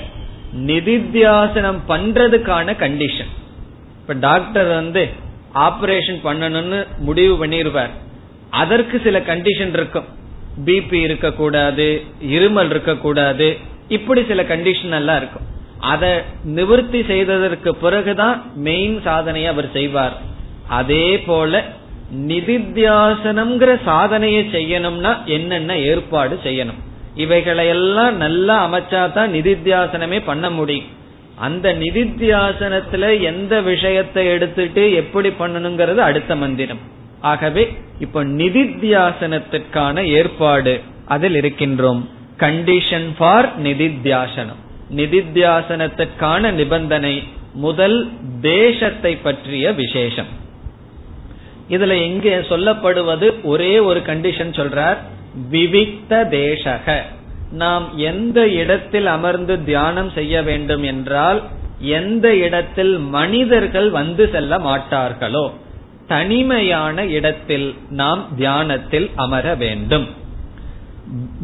[0.57, 3.31] நிதித்தியாசனம் பண்றதுக்கான கண்டிஷன்
[4.01, 5.09] இப்ப டாக்டர் வந்து
[5.53, 7.93] ஆபரேஷன் பண்ணணும்னு முடிவு பண்ணிருவார்.
[8.49, 10.21] அதற்கு சில கண்டிஷன் இருக்கும்.
[10.67, 11.87] பிபி இருக்கக்கூடாது
[12.35, 15.47] இருமல் இருக்கக்கூடாது இப்படி சில கண்டிஷன் எல்லாம் இருக்கும்.
[15.79, 16.11] அதை
[16.43, 20.15] நிவர்த்தி செய்ததற்கு பிறகுதான் மெயின் சாதனையை அவர் செய்வார்.
[20.67, 21.63] அதே போல
[22.29, 26.79] நிதித்தியாசனம்ங்கிற சாதனையை செய்யணும்னா என்னென்ன ஏற்பாடு செய்யணும்?
[27.15, 30.89] இவைகளையெல்லாம் நல்லா அமைச்சா தான் நிதித்தியாசனமே பண்ண முடியும்.
[31.35, 36.79] அந்த நிதித்தியாசனத்துல எந்த விஷயத்தை எடுத்துட்டு எப்படி பண்ணணுங்கிறது அடுத்த மந்திரம்.
[37.23, 37.63] ஆகவே
[37.99, 40.73] இப்ப நிதித்தியாசனத்திற்கான ஏற்பாடு
[41.05, 42.01] அதில் இருக்கின்றோம்.
[42.37, 44.61] கண்டிஷன் ஃபார் நிதித்தியாசனம்.
[44.95, 47.15] நிதித்தியாசனத்திற்கான நிபந்தனை
[47.53, 47.97] முதல்
[48.41, 50.31] தேசத்தை பற்றிய விசேஷம்.
[51.69, 54.97] இதுல எங்கே சொல்லப்படுவது ஒரே ஒரு கண்டிஷன் சொல்றார்.
[55.51, 57.01] விவிக்த தேசக.
[57.51, 61.41] நாம் எந்த இடத்தில் அமர்ந்து தியானம் செய்ய வேண்டும் என்றால்
[61.79, 65.45] எந்த இடத்தில் மனிதர்கள் வந்து செல்ல மாட்டார்களோ.
[66.07, 70.07] தனிமையான இடத்தில் நாம் தியானத்தில் அமர வேண்டும்.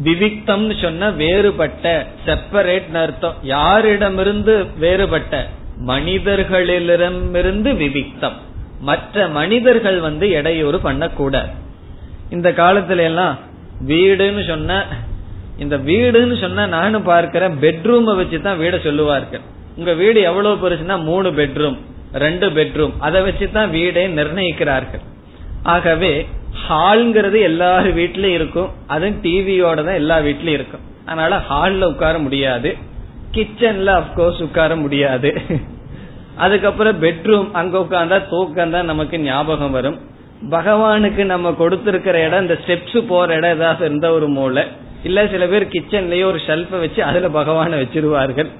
[0.04, 3.34] விவிக்தம்னு சொன்ன வேறுபட்ட செப்பரேட் அர்த்தம்.
[3.46, 5.48] யாரிடமிருந்து வேறுபட்ட?
[5.86, 8.32] மனிதர்களிடமிருந்து விவிக்தம்.
[8.80, 11.48] மற்ற மனிதர்கள் வந்து இடையூறு பண்ணக்கூடாது.
[12.30, 13.38] இந்த காலத்துல எல்லாம்
[13.86, 14.86] வீடுன்னு சொன்ன
[15.58, 19.40] இந்த வீடுன்னு சொன்னா நானும் பார்க்கிறேன் பெட்ரூமை வச்சுதான் வீட சொல்லுவார்கள்.
[19.76, 21.78] உங்க வீடு எவ்வளவு பெருசுன்னா மூணு பெட்ரூம்
[22.12, 25.02] ரெண்டு பெட்ரூம் அதை வச்சுதான் வீடை நிர்ணயிக்கிறார்கள்.
[25.62, 26.26] ஆகவே
[26.68, 28.70] ஹால்ங்கிறது எல்லார் வீட்லயும் இருக்கும்.
[28.86, 30.80] அதுவும் டிவியோட தான் எல்லா வீட்லயும் இருக்கும்.
[31.06, 32.76] அதனால ஹால்ல உட்கார முடியாது.
[33.34, 35.32] கிச்சன்ல அப்கோர்ஸ் உட்கார முடியாது.
[36.36, 39.98] அதுக்கப்புறம் பெட்ரூம் அங்க உட்கார்ந்தா தூக்கம் தான் நமக்கு ஞாபகம் வரும்.
[40.50, 44.64] பகவானுக்கு நம்ம கொடுத்திருக்கிற இடம் இந்த ஸ்டெப்ஸ் போற இடம் ஏதாவது இருந்த ஒரு மூளை.
[45.02, 48.50] இல்ல சில பேர் கிச்சன்லயே ஒரு ஷெல்ஃப வச்சு அதுல பகவான வச்சிருவார்கள்.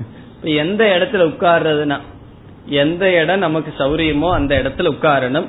[0.43, 1.99] எந்த இடத்துல உட்கார்றதுனா
[2.67, 5.49] எந்த இடம் நமக்கு சௌரியமோ அந்த இடத்துல உட்காரணும்.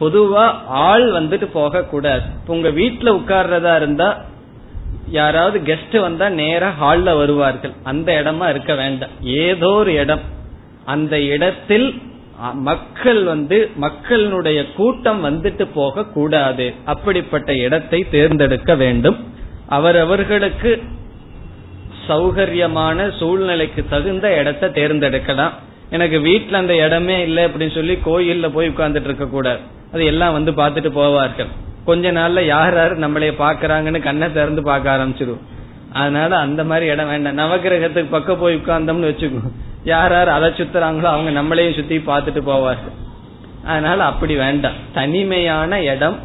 [0.00, 0.44] பொதுவா
[0.88, 4.08] ஆள் வந்துட்டு போக கூடாது உங்க வீட்டுல உட்கார்றதா இருந்தா
[5.10, 7.72] யாராவது கெஸ்ட் வந்தா நேரா ஹால்ல வருவார்கள்.
[7.82, 9.14] அந்த இடமா இருக்க வேண்டாம்.
[9.22, 10.20] ஏதோ ஒரு இடம்.
[10.84, 11.88] அந்த இடத்தில்
[12.68, 19.18] மக்கள் வந்து மக்களுடைய கூட்டம் வந்துட்டு போக கூடாது அப்படிப்பட்ட இடத்தை தேர்ந்தெடுக்க வேண்டும்.
[19.68, 20.82] அவரவர்களுக்கு
[22.08, 25.56] சௌகரியமான சூழ்நிலைக்கு தகுந்த இடத்தை தேர்ந்தெடுக்கலாம்.
[25.96, 29.60] எனக்கு வீட்டுல அந்த இடமே இல்லை அப்படின்னு சொல்லி கோயில்ல போய் உட்கார்ந்துட்டு இருக்க கூடாது
[29.92, 31.50] அது எல்லாம் வந்து பார்த்துட்டு போவார்கள்.
[31.84, 35.44] கொஞ்ச நாள்ல யார் யாரு நம்மளைய பாக்குறாங்கன்னு கண்ணை திறந்து பார்க்க ஆரம்பிச்சிடும்
[35.92, 37.38] அதனால அந்த மாதிரி இடம் வேண்டாம்.
[37.38, 39.42] நவகிரகத்துக்கு பக்கம் போய் உட்கார்ந்தோம்னு வச்சுக்கோ
[39.84, 42.96] யார் யார் அதை சுத்துறாங்களோ அவங்க நம்மளையும் சுத்தி பார்த்துட்டு போவார்கள்.
[43.64, 44.76] அதனால அப்படி வேண்டாம்.
[44.98, 46.18] தனிமையான இடம்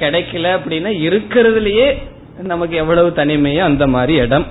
[0.00, 1.88] கிடைக்கல அப்படின்னா இருக்கிறதுலயே
[2.52, 4.46] நமக்கு எவ்வளவு தனிமையோ அந்த மாதிரி இடம்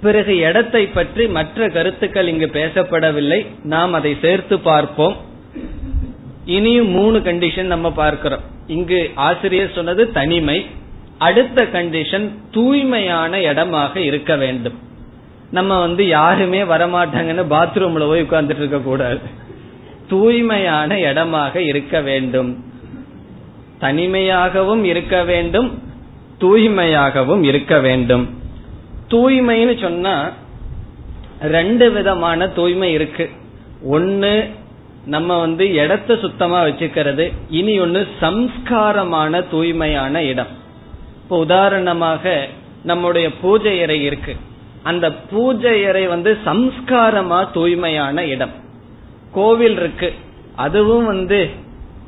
[0.00, 3.46] பிறகு இடத்தை பற்றி மற்ற கருத்துக்கள் இங்கு பேசப்படவில்லை.
[3.62, 5.16] நாம் அதை சேர்த்து பார்ப்போம்.
[6.44, 8.40] இனியும் மூணு கண்டிஷன் நம்ம பார்க்கிறோம்.
[8.66, 10.66] இங்கு ஆசிரியர் சொன்னது தனிமை.
[11.18, 14.78] அடுத்த கண்டிஷன் தூய்மையான இடமாக இருக்க வேண்டும்.
[15.50, 19.18] நம்ம வந்து யாருமே வரமாட்டாங்கன்னு பாத்ரூம்ல போய் உட்கார்ந்துட்டு இருக்க கூடாது.
[20.08, 22.64] தூய்மையான இடமாக இருக்க வேண்டும்.
[23.80, 25.82] தனிமையாகவும் இருக்க வேண்டும்.
[26.40, 28.44] தூய்மையாகவும் இருக்க வேண்டும்.
[29.08, 30.32] தூய்மைன்னு சொன்னா
[31.40, 33.30] ரெண்டு விதமான தூய்மை இருக்கு.
[33.82, 34.50] ஒன்னு
[35.06, 40.46] நம்ம வந்து இடத்த சுத்தமா வச்சுக்கிறது இனி ஒன்னு சம்ஸ்காரமான தூய்மையான இடம்.
[41.22, 42.46] இப்போ உதாரணமாக
[42.82, 44.36] நம்முடைய பூஜை அறை இருக்கு.
[44.82, 48.50] அந்த பூஜை அறை வந்து சம்ஸ்காரமா தூய்மையான இடம்.
[49.32, 50.12] கோவில் இருக்கு.
[50.56, 51.50] அதுவும் வந்து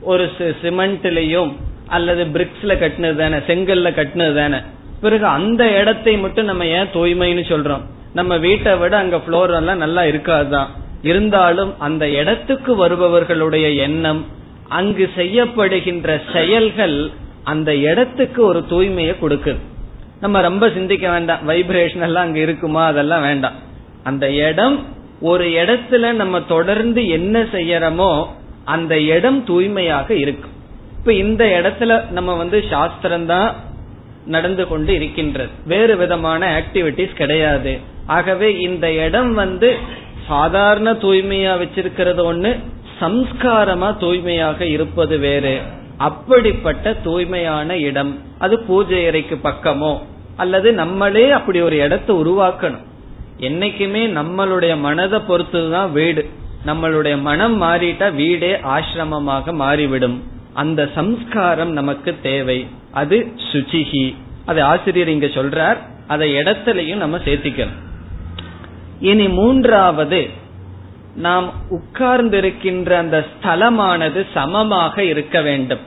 [0.00, 1.52] ஒரு சிமெண்ட்லயும்
[1.86, 4.58] அல்லது பிரிக்ஸ்ல கட்டினது தானே செங்கல்ல கட்டினது தானே.
[5.00, 7.80] பிறகு அந்த இடத்தை மட்டும் நம்ம ஏன் தூய்மைன்னு சொல்றோம்?
[8.14, 10.66] நம்ம வீட்டை விட அங்க புளோர் எல்லாம் நல்லா இருக்காதுதான்.
[11.02, 14.26] இருந்தாலும் அந்த இடத்துக்கு வருபவர்களுடைய எண்ணம்
[14.68, 17.10] அங்கு செய்யப்படுகின்ற செயல்கள்
[17.42, 19.56] அந்த இடத்துக்கு ஒரு தூய்மையை கொடுக்குது.
[20.20, 21.48] நம்ம ரொம்ப சிந்திக்க வேண்டாம்.
[21.48, 22.86] வைப்ரேஷன் எல்லாம் அங்க இருக்குமா?
[22.86, 23.52] அதெல்லாம் வேண்டாம்.
[24.02, 24.86] அந்த இடம்
[25.20, 28.26] ஒரு இடத்துல நம்ம தொடர்ந்து என்ன செய்யறோமோ
[28.64, 30.50] அந்த இடம் தூய்மையாக இருக்கும்.
[30.98, 33.54] இப்ப இந்த இடத்துல நம்ம வந்து சாஸ்திரம் தான்
[34.28, 35.50] நடந்து கொண்டு இருக்கின்றது.
[35.66, 37.78] வேறு விதமான ஆக்டிவிட்டிஸ் கிடையாது.
[38.06, 39.76] ஆகவே இந்த இடம் வந்து
[40.28, 42.50] சாதாரண தூய்மையா வச்சிருக்கிறது ஒண்ணு
[43.00, 45.60] சம்ஸ்காரமா தூய்மையாக இருப்பது வேறு.
[45.96, 49.92] அப்படிப்பட்ட தூய்மையான இடம் அது பூஜை அறைக்கு பக்கமோ
[50.36, 52.84] அல்லது நம்மளே அப்படி ஒரு இடத்தை உருவாக்கணும்.
[53.40, 56.28] என்னைக்குமே நம்மளுடைய மனதை பொறுத்துதான் வீடு.
[56.66, 60.22] நம்மளுடைய மனம் மாறிட்டா வீடே ஆசிரமமாக மாறிவிடும்.
[60.54, 62.66] அந்த சம்ஸ்காரம் நமக்கு தேவை.
[62.98, 63.16] அது
[63.52, 64.06] சுச்சிகி
[64.46, 65.78] அதை ஆசிரியர் இங்க சொல்றார்.
[66.06, 67.78] அதை இடத்திலையும் நம்ம சேர்த்திக்கணும்.
[69.00, 70.20] இனி மூன்றாவது
[71.16, 75.84] நாம் உட்கார்ந்திருக்கின்ற அந்த ஸ்தலமானது சமமாக இருக்க வேண்டும்.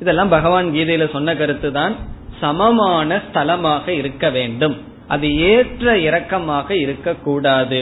[0.00, 1.94] இதெல்லாம் பகவான் கீதையில சொன்ன கருத்து தான்
[2.40, 4.76] சமமான ஸ்தலமாக இருக்க வேண்டும்.
[5.08, 7.80] அது ஏற்ற இறக்கமாக இருக்கக்கூடாது.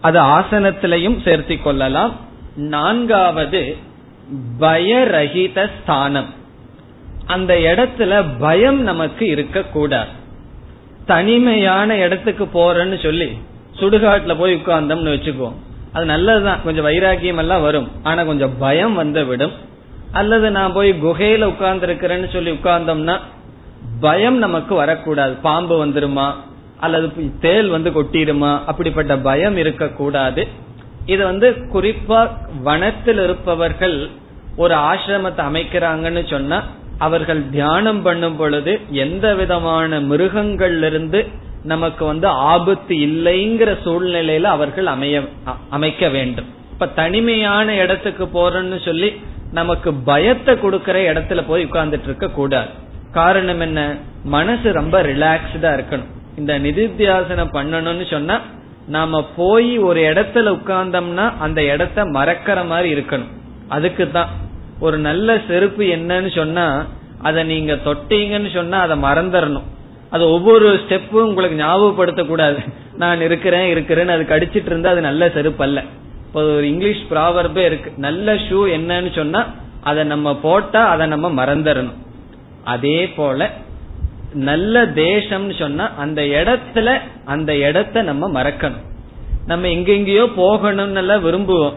[0.00, 2.12] அது ஆசனத்திலையும் சேர்த்தி கொள்ளலாம்.
[2.74, 3.76] நான்காவது
[4.60, 6.30] பயரகித ஸ்தானம்.
[7.26, 10.08] அந்த இடத்துல பயம் நமக்கு இருக்கக்கூடாது
[11.06, 13.38] தனிமையான இடத்துக்கு போறேன்னு சொல்லி
[13.80, 15.52] சுடுகாட்டுல போய் உட்கார்ந்தோம்னு வச்சுக்குவோம்
[15.92, 16.62] அது நல்லதுதான்.
[16.64, 17.90] கொஞ்சம் வைராக்கியம் எல்லாம் வரும்.
[18.02, 19.52] ஆனா கொஞ்சம் பயம் வந்து விடும்.
[20.12, 23.18] அல்லது நான் போய் குகையில உட்கார்ந்துருக்கிறேன்னு சொல்லி உட்கார்ந்தோம்னா
[24.00, 25.34] பயம் நமக்கு வரக்கூடாது.
[25.34, 26.32] பாம்பு வந்துருமா?
[26.80, 28.60] அல்லது தேல் வந்து கொட்டிடுமா?
[28.66, 30.48] அப்படிப்பட்ட பயம் இருக்கக்கூடாது.
[31.06, 32.30] இது வந்து குறிப்பா
[32.62, 34.08] வனத்தில் இருப்பவர்கள்
[34.56, 36.62] ஒரு ஆசிரமத்தை அமைக்கிறாங்கன்னு சொன்னா
[36.98, 41.28] அவர்கள் தியானம் பண்ணும் பொழுது எந்த விதமான மிருகங்கள்லிருந்து
[41.62, 45.22] நமக்கு வந்து ஆபத்து இல்லைங்கிற சூழ்நிலையில அவர்கள் அமைய
[45.70, 46.44] அமைக்க வேண்டும்.
[46.72, 49.20] இப்ப தனிமையான இடத்துக்கு போறோம்னு சொல்லி
[49.52, 52.68] நமக்கு பயத்தை கொடுக்கற இடத்துல போய் உட்கார்ந்துட்டு இருக்க கூடாது.
[53.12, 53.96] காரணம் என்ன?
[54.24, 56.38] மனசு ரொம்ப ரிலாக்ஸ்டா இருக்கணும்.
[56.38, 58.40] இந்த நிதித்தியாசனம் பண்ணணும்னு சொன்னா
[58.86, 63.30] நாம போய் ஒரு இடத்துல உட்கார்ந்தோம்னா அந்த இடத்த மறக்கிற மாதிரி இருக்கணும்.
[63.68, 64.28] அதுக்கு தான்
[64.86, 66.66] ஒரு நல்ல செருப்பு என்னன்னு சொன்னா
[67.28, 69.68] அதை நீங்க தொட்டீங்கன்னு சொன்னா அதை மறந்துடணும்
[70.14, 72.60] அது ஒவ்வொரு ஸ்டெப்பும் உங்களுக்கு ஞாபகப்படுத்த கூடாது
[73.02, 75.80] நான் இருக்கிறேன் இருக்கிறேன்னு அது கடிச்சிட்டு இருந்தா அது நல்ல செருப்பு அல்ல
[76.26, 77.90] இப்போ ஒரு இங்கிலீஷ் ப்ராவர்பே இருக்கு.
[78.06, 79.40] நல்ல ஷூ என்னன்னு சொன்னா
[79.90, 82.00] அதை நம்ம போட்டா அதை நம்ம மறந்துடணும்
[82.74, 83.48] அதே போல
[84.48, 86.88] நல்ல தேசம்னு சொன்னா அந்த இடத்துல
[87.34, 88.84] அந்த இடத்த நம்ம மறக்கணும்.
[89.50, 91.76] நம்ம எங்கெங்கயோ போகணும்னு எல்லாம் விரும்புவோம்.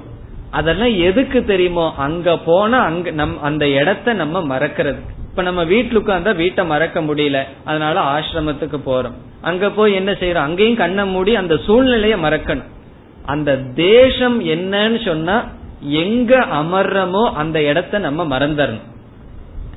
[0.52, 1.94] அதெல்லாம் எதுக்கு தெரியுமோ?
[1.98, 4.98] அங்க போனா அங்க நம் அந்த இடத்த நம்ம மறக்கிறது
[5.30, 7.44] இப்ப நம்ம வீட்டுல உட்காந்தா வீட்டை மறக்க முடியல.
[7.64, 9.14] அதனால ஆசிரமத்துக்கு போறோம்.
[9.42, 10.48] அங்க போய் என்ன செய்யறோம்?
[10.48, 12.70] அங்கேயும் கண்ணை மூடி அந்த சூழ்நிலைய மறக்கணும்.
[13.26, 15.46] அந்த தேசம் என்னன்னு சொன்னா
[15.80, 18.86] எங்க அமர்றமோ அந்த இடத்த நம்ம மறந்துடணும்.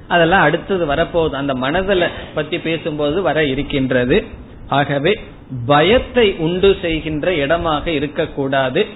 [0.09, 1.31] அதெல்லாம் அடுத்தது வரப்போகுது.
[1.31, 4.25] அந்த மனதில பத்தி பேசும்போது வர இருக்கின்றது.
[4.68, 5.21] ஆகவே
[5.66, 8.87] பயத்தை உண்டு செய்கின்ற இடமாக இருக்கக்கூடாது.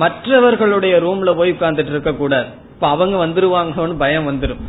[0.00, 2.48] மற்றவர்களுடைய ரூம்ல போய் உட்கார்ந்துட்டு இருக்க கூடாது.
[2.74, 4.62] இப்ப அவங்க வந்துருவாங்கன்னு பயம் வந்துடும்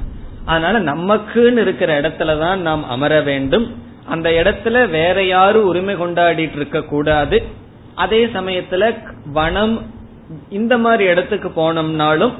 [0.46, 3.66] அதனால நமக்குன்னு இருக்கிற இடத்துலதான் நாம் அமர வேண்டும்.
[4.06, 7.38] அந்த இடத்துல வேற யாரும் உரிமை கொண்டாடிட்டு இருக்க கூடாது.
[7.96, 8.84] அதே சமயத்துல
[9.34, 9.76] வனம்
[10.50, 12.34] இந்த மாதிரி இடத்துக்கு போனோம்னாலும்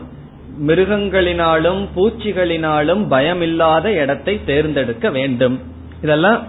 [0.68, 5.56] மிருகங்களினாலும் பூச்சிகளினாலும் பயமில்லாத இடத்தை தேர்ந்தெடுக்க வேண்டும்.
[6.02, 6.42] இதெல்லாம்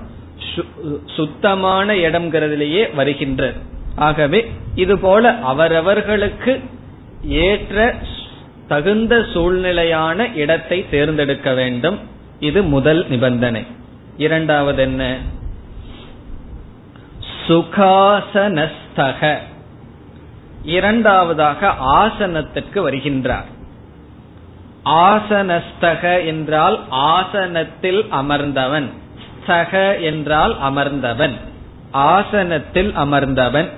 [1.17, 3.73] சுத்தமான இடம்ங்கிறதுலயே வருகின்றது.
[3.97, 6.63] ஆகவே இது போல அவரவர்களுக்கு
[7.25, 7.95] ஏற்ற
[8.69, 11.99] தகுந்த சூழ்நிலையான இடத்தை தேர்ந்தெடுக்க வேண்டும்.
[12.41, 13.67] இது முதல் நிபந்தனை.
[14.17, 15.19] இரண்டாவது என்ன?
[17.47, 19.39] சுகாசனஸ்தக.
[20.65, 23.45] இரண்டாவதாக ஆசனத்திற்கு வருகின்றார்.
[24.85, 28.91] ஆசனஸ்தக என்றால் ஆசனத்தில் அமர்ந்தவன்.
[29.47, 31.35] ஸ்தக என்றால் அமர்ந்தவன்.
[31.91, 33.71] ஆசனத்தில் அமர்ந்தவன்.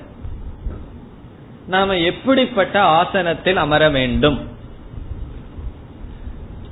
[1.67, 4.39] நாம எப்படிப்பட்ட ஆசனத்தில் அமர வேண்டும்?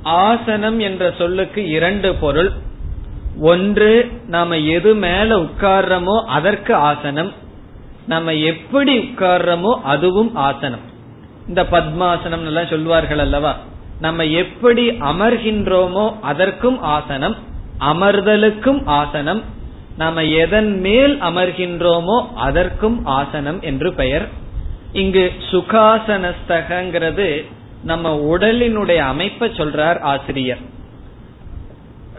[0.03, 2.51] ஆசனம் என்ற சொல்லுக்கு இரண்டு பொருள்.
[3.41, 7.33] ஒன்று நாம எது மேல உட்கார்றோமோ அதற்கு ஆசனம்.
[8.07, 10.85] நம்ம எப்படி உட்கார்றோமோ அதுவும் ஆசனம்.
[11.49, 13.53] இந்த பத்மாசனம் எல்லாம் சொல்வார்கள் அல்லவா?
[14.01, 17.37] நம்ம எப்படி அமர்கின்றோமோ அதற்கும் ஆசனம்
[17.81, 19.43] அமர்தலுக்கும் ஆசனம்
[19.97, 22.17] நாம எதன் மேல் அமர்கின்றோமோ
[22.47, 24.27] அதற்கும் ஆசனம் என்று பெயர்.
[24.95, 27.45] இங்கு சுகாசனஸ்தகங்கிறது
[27.85, 30.59] நம்ம உடலினுடைய அமைப்பை சொல்றார் ஆசிரியர்.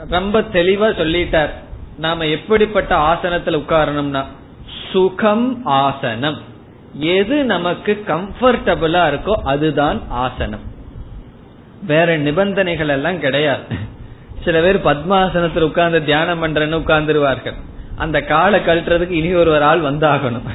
[0.10, 1.50] ரொம்ப தெளிவா சொல்லிட்டார்.
[1.98, 4.24] நாம எப்படிப்பட்ட ஆசனத்தில் உட்காரணும்னா
[4.92, 6.38] சுகம் ஆசனம்.
[7.00, 10.66] எது நமக்கு கம்ஃபர்டபுளா இருக்கோ அதுதான் ஆசனம்.
[11.84, 13.64] வேற நிபந்தனைகள் எல்லாம் கிடையாது.
[14.44, 17.58] சில பேர் பத்மாசனத்தில் உட்கார்ந்து தியானம் பண்றேன்னு உட்கார்ந்துருவார்கள்.
[17.96, 20.48] அந்த காலை கழட்டுறதுக்கு இனி ஒருவர் ஆள் வந்தாகணும்.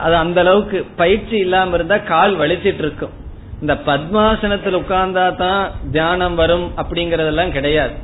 [0.00, 3.14] அது அந்த அளவுக்கு பயிற்சி இல்லாம இருந்தா கால் வலிச்சிட்டு இருக்கும்.
[3.60, 7.94] இந்த பத்மாசனத்தில் உட்கார்ந்தா தான் தியானம் வரும் அப்படிங்கறதெல்லாம் கிடையாது.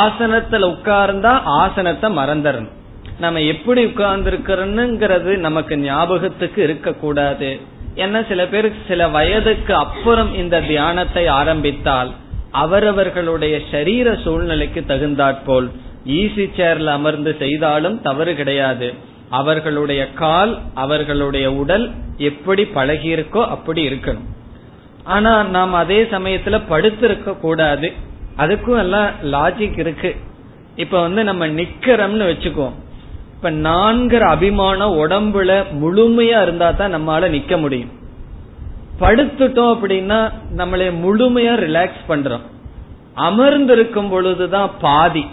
[0.00, 1.32] ஆசனத்துல உட்கார்ந்தா
[1.62, 2.70] ஆசனத்தை மறந்துடணும்.
[3.18, 7.50] நம்ம எப்படி உட்கார்ந்து நமக்கு ஞாபகத்துக்கு இருக்க கூடாது
[7.96, 12.10] ஏன்னா சில பேர் சில வயதுக்கு அப்புறம் இந்த தியானத்தை ஆரம்பித்தால்
[12.62, 15.68] அவரவர்களுடைய சரீர சூழ்நிலைக்கு தகுந்தாற்போல்
[16.18, 18.88] ஈசி சேர்ல அமர்ந்து செய்தாலும் தவறு கிடையாது.
[19.30, 24.28] அவர்களுடைய கால் அவர்களுடைய உடல் எப்படி பழகியிருக்கோ அப்படி இருக்கணும்.
[25.04, 27.92] ஆனா நாம் அதே சமயத்துல படுத்திருக்க கூடாது.
[28.38, 30.16] அதுக்கும் எல்லாம் லாஜிக் இருக்கு.
[30.76, 32.72] இப்ப வந்து நம்ம நிக்கிறோம்னு வச்சுக்குவோம்.
[33.34, 37.90] இப்ப நான்கிற அபிமானம் உடம்புல முழுமையா இருந்தா தான் நம்மளால நிக்க முடியும்.
[39.00, 42.40] படுத்துட்டோம் அப்படின்னா நம்மளை முழுமையா ரிலாக்ஸ் பண்றோம்.
[43.14, 45.26] அமர்ந்திருக்கும் பொழுதுதான் பாதி.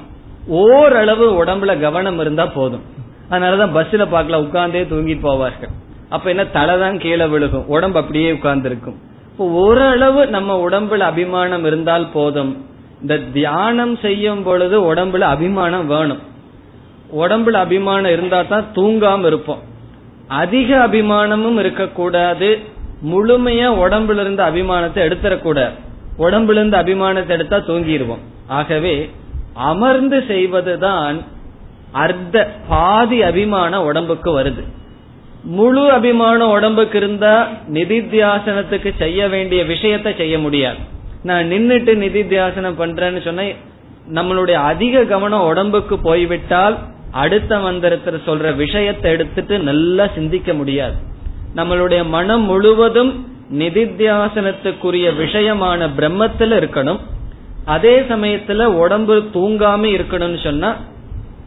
[0.48, 2.96] ஓரளவு உடம்புல கவனம் இருந்தா போதும்.
[3.32, 5.74] அதனாலதான் பஸ்ல பாக்கல உட்கார்ந்தே தூங்கி போவார்கள்.
[6.10, 7.66] அப்ப என்ன தலை தான் கீழே விழுகும்.
[7.66, 8.98] உடம்பு அப்படியே உட்கார்ந்துருக்கும்.
[9.38, 12.66] ஓரளவு நம்ம உடம்புல அபிமானம் இருந்தால் போதும்.
[13.02, 16.22] இந்த தியானம் செய்யும் பொழுது உடம்புல அபிமானம் வேணும்.
[17.22, 19.62] உடம்புல அபிமானம் இருந்தா தான் தூங்காம இருப்போம்.
[20.28, 22.50] அதிக அபிமானமும் இருக்கக்கூடாது.
[23.12, 25.76] முழுமையா உடம்புல இருந்து அபிமானத்தை எடுத்துடக்கூடாது
[26.18, 28.94] உடம்புல இருந்து அபிமானத்தை எடுத்தா தூங்கிடுவோம் ஆகவே
[29.54, 31.18] அமர்ந்து செய்வதுதான்
[31.92, 34.64] அர்த்த பாதி அபிமானம் உடம்புக்கு வருது.
[35.44, 40.78] முழு அபிமானம் உடம்புக்கு இருந்தா நிதித்தியாசனத்துக்கு செய்ய வேண்டிய விஷயத்த செய்ய முடியாது.
[41.24, 43.52] நான் நின்னுட்டு நிதித்தியாசனம் பண்றேன்னு சொன்ன
[44.14, 46.78] நம்மளுடைய அதிக கவனம் உடம்புக்கு போய்விட்டால்
[47.12, 50.94] அடுத்த மந்திரத்தில் சொல்ற விஷயத்தை எடுத்துட்டு நல்லா சிந்திக்க முடியாது.
[51.56, 57.00] நம்மளுடைய மனம் முழுவதும் நிதித்தியாசனத்துக்குரிய விஷயமான பிரம்மத்துல இருக்கணும்.
[57.66, 60.76] அதே சமயத்துல உடம்பு தூங்காம இருக்கணும்னு சொன்னா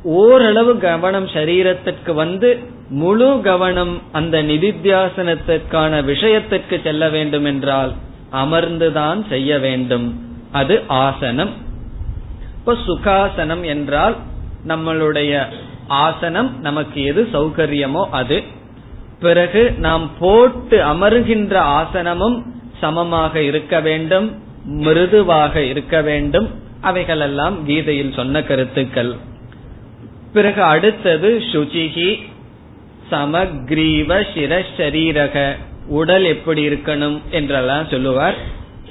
[0.03, 7.93] ஓரளவு கவனம் சரீரத்திற்கு வந்து முழு கவனம் அந்த நிதித்தியாசனத்திற்கான விஷயத்திற்கு செல்ல வேண்டும் என்றால்
[8.33, 10.21] அமர்ந்துதான் செய்ய வேண்டும்.
[10.53, 11.51] அது ஆசனம்.
[12.59, 14.17] இப்ப சுகாசனம் என்றால்
[14.69, 15.47] நம்மளுடைய
[15.87, 18.43] ஆசனம் நமக்கு எது சௌகரியமோ அது.
[19.21, 22.43] பிறகு நாம் போட்டு அமருகின்ற ஆசனமும்
[22.81, 26.51] சமமாக இருக்க வேண்டும் மிருதுவாக இருக்க வேண்டும்.
[26.81, 29.17] அவைகளெல்லாம் கீதையில் சொன்ன கருத்துக்கள்.
[30.35, 32.11] பிறகு அடுத்தது சுச்சிகி
[33.11, 35.37] சமக்ரீவ சிரஷரீரக
[35.99, 38.37] உடல் எப்படி இருக்கணும் என்றெல்லாம் சொல்லுவார்.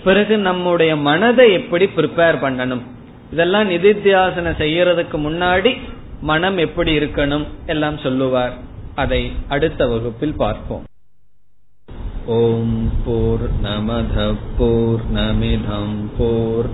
[0.03, 2.83] பிறகு நம்முடைய மனதை எப்படி ப்ரிப்பேர் பண்ணணும்.
[3.31, 5.71] இதெல்லாம் நிதித்தியாசனம் செய்யறதுக்கு முன்னாடி
[6.21, 8.53] மனம் எப்படி இருக்கணும் எல்லாம் சொல்லுவார்.
[8.95, 10.83] அதை அடுத்த வகுப்பில் பார்ப்போம்.
[12.37, 14.15] ஓம் போர் நமத
[14.57, 16.69] போர் நமிதம் போர்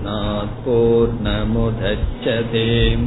[0.64, 3.06] போர் நமுதச்சதேம்